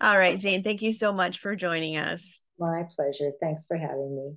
All 0.00 0.18
right, 0.18 0.38
Jane. 0.38 0.62
Thank 0.62 0.82
you 0.82 0.92
so 0.92 1.12
much 1.12 1.38
for 1.38 1.56
joining 1.56 1.96
us. 1.96 2.42
My 2.58 2.84
pleasure. 2.94 3.32
Thanks 3.40 3.66
for 3.66 3.76
having 3.76 4.14
me. 4.14 4.36